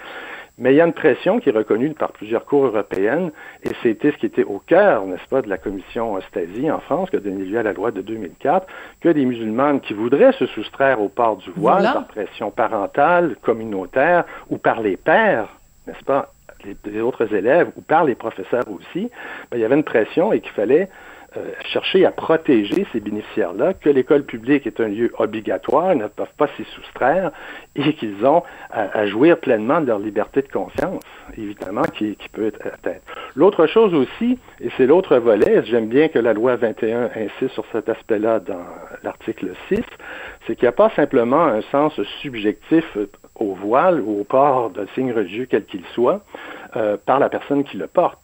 [0.58, 3.32] Mais il y a une pression qui est reconnue par plusieurs cours européennes,
[3.64, 7.10] et c'était ce qui était au cœur, n'est-ce pas, de la commission Stasi en France,
[7.10, 8.66] qui a donné lieu à la loi de 2004,
[9.02, 11.94] que des musulmanes qui voudraient se soustraire au port du voile Voilà.
[11.94, 15.50] par pression parentale, communautaire ou par les pères,
[15.88, 16.32] n'est-ce pas,
[16.64, 19.10] les, les autres élèves ou par les professeurs aussi,
[19.52, 20.90] ben, il y avait une pression et qu'il fallait
[21.38, 26.08] euh, chercher à protéger ces bénéficiaires-là, que l'école publique est un lieu obligatoire, ils ne
[26.08, 27.32] peuvent pas s'y soustraire
[27.76, 31.04] et qu'ils ont à, jouir pleinement de leur liberté de conscience,
[31.38, 33.02] évidemment, qui, qui peut être atteinte.
[33.36, 37.66] L'autre chose aussi, et c'est l'autre volet, j'aime bien que la loi 21 insiste sur
[37.72, 38.66] cet aspect-là dans
[39.04, 39.82] l'article 6,
[40.48, 42.86] c'est qu'il n'y a pas simplement un sens subjectif
[43.36, 46.22] au voile ou au port d'un signe religieux quel qu'il soit
[46.76, 48.20] euh, par la personne qui le porte.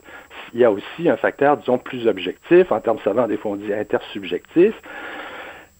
[0.54, 3.56] Il y a aussi un facteur, disons, plus objectif, en termes savants, des fois on
[3.56, 4.74] dit intersubjectif.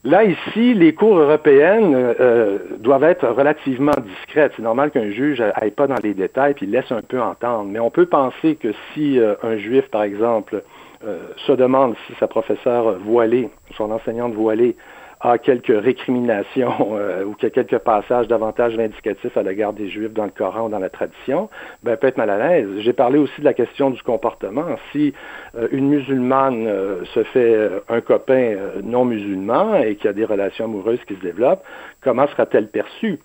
[0.04, 4.54] Là, ici, les cours européennes euh, euh, doivent être relativement discrètes.
[4.56, 7.66] C'est normal qu'un juge n'aille pas dans les détails puis laisse un peu entendre.
[7.66, 10.64] Mais on peut penser que si euh, un juif, par exemple,
[11.48, 14.76] se demande si sa professeure voilée, son enseignante voilée,
[15.22, 19.90] a quelques récriminations euh, ou qu'il y a quelques passages davantage vindicatifs à l'égard des
[19.90, 21.50] Juifs dans le Coran ou dans la tradition,
[21.84, 22.68] ben, peut être mal à l'aise.
[22.80, 24.66] J'ai parlé aussi de la question du comportement.
[24.92, 25.14] Si
[25.56, 30.14] euh, une musulmane euh, se fait euh, un copain non musulman et qu'il y a
[30.14, 31.64] des relations amoureuses qui se développent,
[32.02, 33.20] comment sera-t-elle perçue?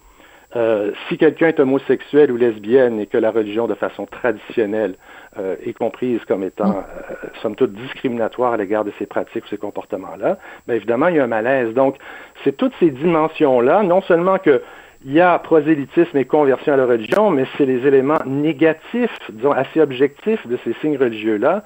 [0.56, 4.94] Euh, si quelqu'un est homosexuel ou lesbienne et que la religion de façon traditionnelle
[5.38, 9.48] euh, est comprise comme étant, euh, somme toute, discriminatoire à l'égard de ces pratiques ou
[9.48, 11.74] ces comportements-là, bien évidemment, il y a un malaise.
[11.74, 11.96] Donc,
[12.42, 14.62] c'est toutes ces dimensions-là, non seulement que
[15.04, 19.52] il y a prosélytisme et conversion à la religion, mais c'est les éléments négatifs, disons,
[19.52, 21.64] assez objectifs de ces signes religieux-là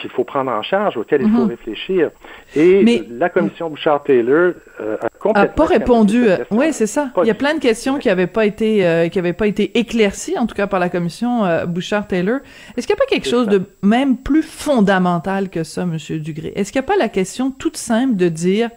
[0.00, 1.50] qu'il faut prendre en charge, auxquels il faut Mhm.
[1.50, 2.10] réfléchir.
[2.56, 6.28] Et Mais- la commission Bouchard-Taylor euh, a a pas répondu.
[6.28, 7.10] euh, Oui, c'est ça.
[7.14, 9.46] Pas Il y a plein de questions qui n'avaient pas été euh, qui avaient pas
[9.46, 12.38] été éclaircies, en tout cas par la commission euh, Bouchard-Taylor.
[12.76, 16.52] Est-ce qu'il n'y a pas quelque chose de même plus fondamental que ça, Monsieur Dugré?
[16.56, 18.70] Est-ce qu'il n'y a pas la question toute simple de dire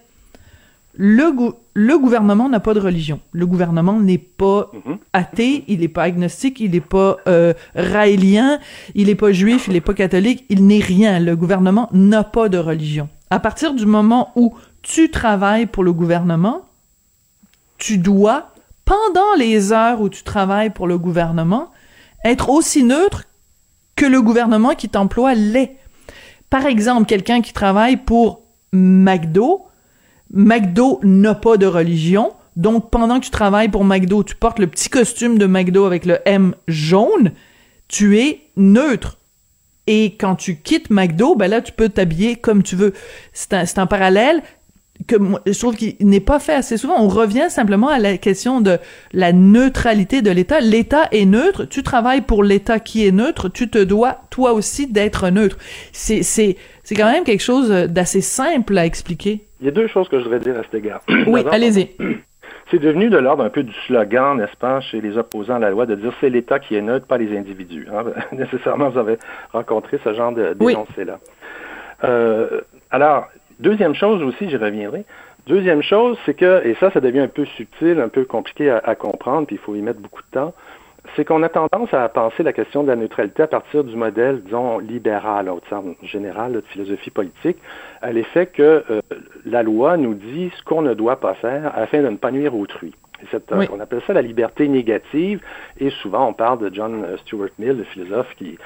[1.02, 3.22] le gou- le gouvernement n'a pas de religion.
[3.32, 4.70] Le gouvernement n'est pas
[5.14, 8.60] athée, il n'est pas agnostique, il n'est pas euh, raélien,
[8.96, 11.20] il n'est pas juif, il n'est pas catholique, il n'est rien.
[11.20, 13.08] Le gouvernement n'a pas de religion.
[13.30, 16.66] À partir du moment où tu travailles pour le gouvernement,
[17.78, 18.54] tu dois,
[18.86, 21.72] pendant les heures où tu travailles pour le gouvernement,
[22.24, 23.26] être aussi neutre
[23.96, 25.78] que le gouvernement qui t'emploie l'est.
[26.50, 29.68] Par exemple, quelqu'un qui travaille pour McDo,
[30.32, 34.68] McDo n'a pas de religion, donc pendant que tu travailles pour McDo, tu portes le
[34.68, 37.32] petit costume de McDo avec le M jaune,
[37.88, 39.18] tu es neutre.
[39.88, 42.94] Et quand tu quittes McDo, ben là, tu peux t'habiller comme tu veux.
[43.34, 44.44] C'est un, un parallèle
[45.08, 46.96] que je trouve qu'il n'est pas fait assez souvent.
[46.98, 48.78] On revient simplement à la question de
[49.14, 50.60] la neutralité de l'État.
[50.60, 51.66] L'État est neutre.
[51.66, 53.50] Tu travailles pour l'État qui est neutre.
[53.50, 55.58] Tu te dois, toi aussi, d'être neutre.
[55.92, 59.46] C'est, c'est, c'est quand même quelque chose d'assez simple à expliquer.
[59.62, 61.02] Il y a deux choses que je voudrais dire à cet égard.
[61.28, 61.90] Oui, allez-y.
[62.72, 65.72] c'est devenu de l'ordre un peu du slogan, n'est-ce pas, chez les opposants à la
[65.72, 67.88] loi, de dire c'est l'État qui est neutre, pas les individus.
[67.92, 68.06] Hein.
[68.32, 69.18] Nécessairement, vous avez
[69.52, 71.20] rencontré ce genre de d'énoncé-là.
[72.04, 73.28] Euh, alors,
[73.60, 75.06] deuxième chose aussi, j'y reviendrai.
[75.48, 78.96] Deuxième chose, c'est que, et ça, ça devient un peu subtil, un peu compliqué à,
[78.96, 80.54] comprendre, puis il faut y mettre beaucoup de temps,
[81.16, 84.44] c'est qu'on a tendance à penser la question de la neutralité à partir du modèle,
[84.44, 87.58] disons, libéral, au terme général de philosophie politique,
[88.02, 89.02] à l'effet que euh,
[89.46, 92.56] la loi nous dit ce qu'on ne doit pas faire afin de ne pas nuire
[92.56, 92.94] autrui.
[93.34, 95.42] Euh, on appelle ça la liberté négative,
[95.80, 98.58] et souvent on parle de John Stuart Mill, le philosophe qui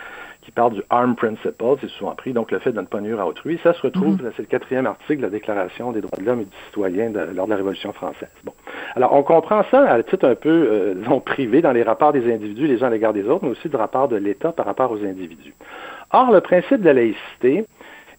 [0.43, 3.19] qui parle du Arm Principle, c'est souvent pris, donc le fait de ne pas nuire
[3.19, 3.59] à autrui.
[3.63, 4.31] Ça se retrouve, mhm.
[4.35, 7.45] c'est le quatrième article de la Déclaration des droits de l'homme et du citoyen lors
[7.45, 8.29] de la Révolution française.
[8.43, 8.53] Bon.
[8.95, 12.31] Alors, on comprend ça à titre un peu, euh, disons, privé dans les rapports des
[12.31, 14.91] individus les uns à l'égard des autres, mais aussi le rapport de l'État par rapport
[14.91, 15.53] aux individus.
[16.11, 17.65] Or, le principe de la laïcité,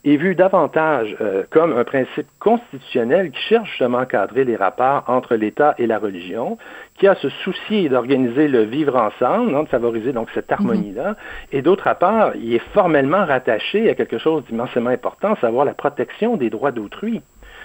[0.04, 5.04] est vu davantage euh, comme un principe constitutionnel qui cherche justement à encadrer les rapports
[5.06, 6.58] entre l'État et la religion,
[6.98, 10.56] qui a ce souci d'organiser le vivre ensemble, hein, de favoriser donc cette mhm.
[10.58, 11.16] harmonie-là,
[11.52, 16.36] et d'autre part, il est formellement rattaché à quelque chose d'immensément important, savoir la protection
[16.36, 17.22] des droits d'autrui.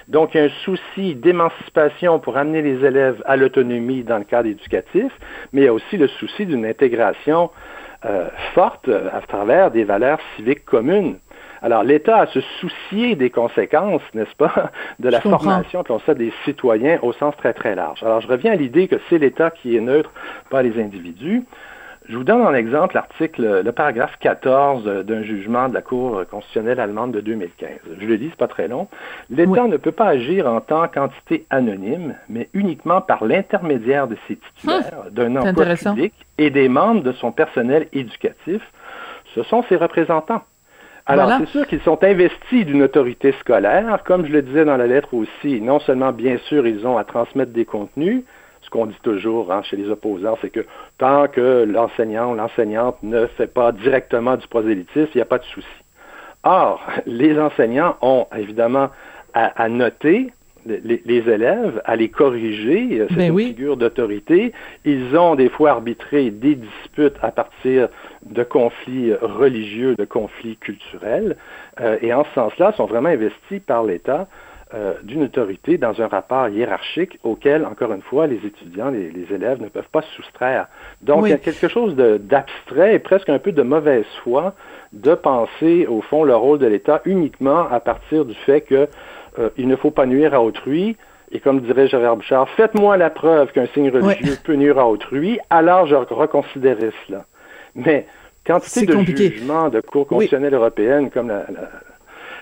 [0.08, 4.24] Donc, il y a un souci d'émancipation pour amener les élèves à l'autonomie dans le
[4.24, 5.12] cadre éducatif,
[5.54, 7.52] mais il y a aussi le souci d'une intégration
[8.06, 11.20] euh, forte euh, à travers des valeurs civiques communes.
[11.62, 16.16] Alors, l'État a se soucier des conséquences, n'est-ce pas, de la formation que l'on fait
[16.16, 18.04] des citoyens au sens très, très large.
[18.04, 20.12] Alors, je reviens à l'idée que c'est l'État qui est neutre,
[20.50, 21.44] pas les individus.
[22.10, 26.80] Je vous donne en exemple l'article, le paragraphe 14 d'un jugement de la Cour constitutionnelle
[26.80, 27.70] allemande de 2015.
[28.00, 28.88] Je le lis, c'est pas très long.
[29.30, 34.38] L'État ne peut pas agir en tant qu'entité anonyme, mais uniquement par l'intermédiaire de ses
[34.38, 38.64] titulaires hum, d'un emploi public et des membres de son personnel éducatif.
[39.36, 40.42] Ce sont ses représentants.
[41.10, 44.04] Alors, c'est sûr qu'ils sont investis d'une autorité scolaire.
[44.06, 47.04] Comme je le disais dans la lettre aussi, non seulement, bien sûr, ils ont à
[47.04, 48.24] transmettre des contenus,
[48.62, 50.66] ce qu'on dit toujours hein, chez les opposants, c'est que
[51.00, 55.40] tant que l'enseignant ou l'enseignante ne fait pas directement du prosélytisme, il n'y a pas
[55.40, 55.68] de souci.
[56.44, 58.90] Or, les enseignants ont évidemment
[59.34, 60.32] à noter
[60.66, 63.00] les, élèves à les corriger.
[63.00, 64.54] Euh, c'est ben une figure d'autorité.
[64.86, 67.90] Ils ont des fois arbitré des disputes à partir
[68.26, 71.38] de conflits religieux, de conflits culturels.
[71.80, 74.28] Euh, et en ce sens-là, sont vraiment investis par l'État
[74.76, 79.60] euh, d'une autorité dans un rapport hiérarchique auquel, encore une fois, les étudiants, les, élèves
[79.60, 80.68] ne peuvent pas se soustraire.
[81.02, 84.54] Donc, il y a quelque chose d'abstrait et presque un peu de mauvaise foi
[84.94, 88.88] de penser, au fond, le rôle de l'État uniquement à partir du fait que
[89.40, 90.98] euh, il ne faut pas nuire à autrui.
[91.32, 95.40] Et comme dirait Gérard Bouchard, faites-moi la preuve qu'un signe religieux peut nuire à autrui,
[95.50, 97.26] alors je reconsidérerai cela.
[97.76, 98.08] Mais
[98.46, 101.46] quantité de jugements de Cour constitutionnelle européenne comme la,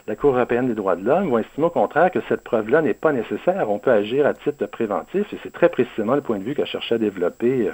[0.08, 2.94] la, Cour européenne des droits de l'homme vont estimer au contraire que cette preuve-là n'est
[2.94, 3.70] pas nécessaire.
[3.70, 6.66] On peut agir à titre préventif et c'est très précisément le point de vue qu'a
[6.66, 7.72] cherché à développer euh,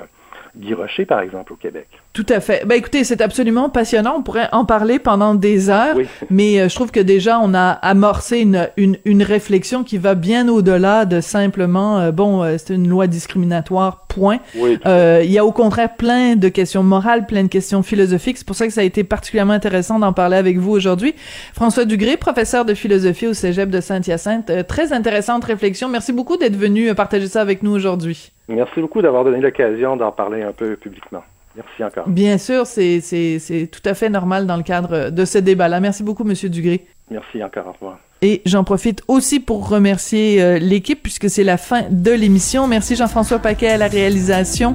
[0.56, 1.88] Guy Rocher, par exemple, au Québec.
[2.14, 2.64] Tout à fait.
[2.66, 4.16] Ben écoutez, c'est absolument passionnant.
[4.18, 5.96] On pourrait en parler pendant des heures,
[6.30, 10.14] mais euh, je trouve que déjà on a amorcé une une, une réflexion qui va
[10.14, 14.02] bien au-delà de simplement euh, bon, euh, c'est une loi discriminatoire.
[14.14, 14.38] Point.
[14.56, 18.38] Il y a au contraire plein de questions morales, plein de questions philosophiques.
[18.38, 21.16] C'est pour ça que ça a été particulièrement intéressant d'en parler avec vous aujourd'hui.
[21.56, 24.68] François Dugré, professeur de philosophie au Cégep de Saint-Hyacinthe.
[24.68, 25.90] très intéressante réflexion.
[25.90, 28.33] Merci beaucoup d'être venu partager ça avec nous aujourd'hui.
[28.48, 31.24] Merci beaucoup d'avoir donné l'occasion d'en parler un peu publiquement.
[31.56, 32.10] Merci encore.
[32.10, 35.80] Bien sûr, c'est tout à fait normal dans le cadre de ce débat-là.
[35.80, 36.86] Merci beaucoup, Monsieur Dugré.
[37.12, 37.68] Merci encore.
[37.68, 38.00] Au revoir.
[38.24, 42.68] Et j'en profite aussi pour remercier euh, l'équipe puisque c'est la fin de l'émission.
[42.68, 44.72] Merci Jean-François Paquet à la réalisation,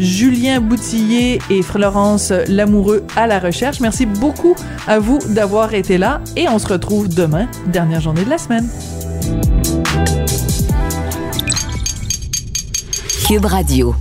[0.00, 3.78] Julien Boutillier et Florence Lamoureux à la recherche.
[3.78, 4.56] Merci beaucoup
[4.88, 8.68] à vous d'avoir été là et on se retrouve demain, dernière journée de la semaine.
[13.28, 13.94] Cube Radio.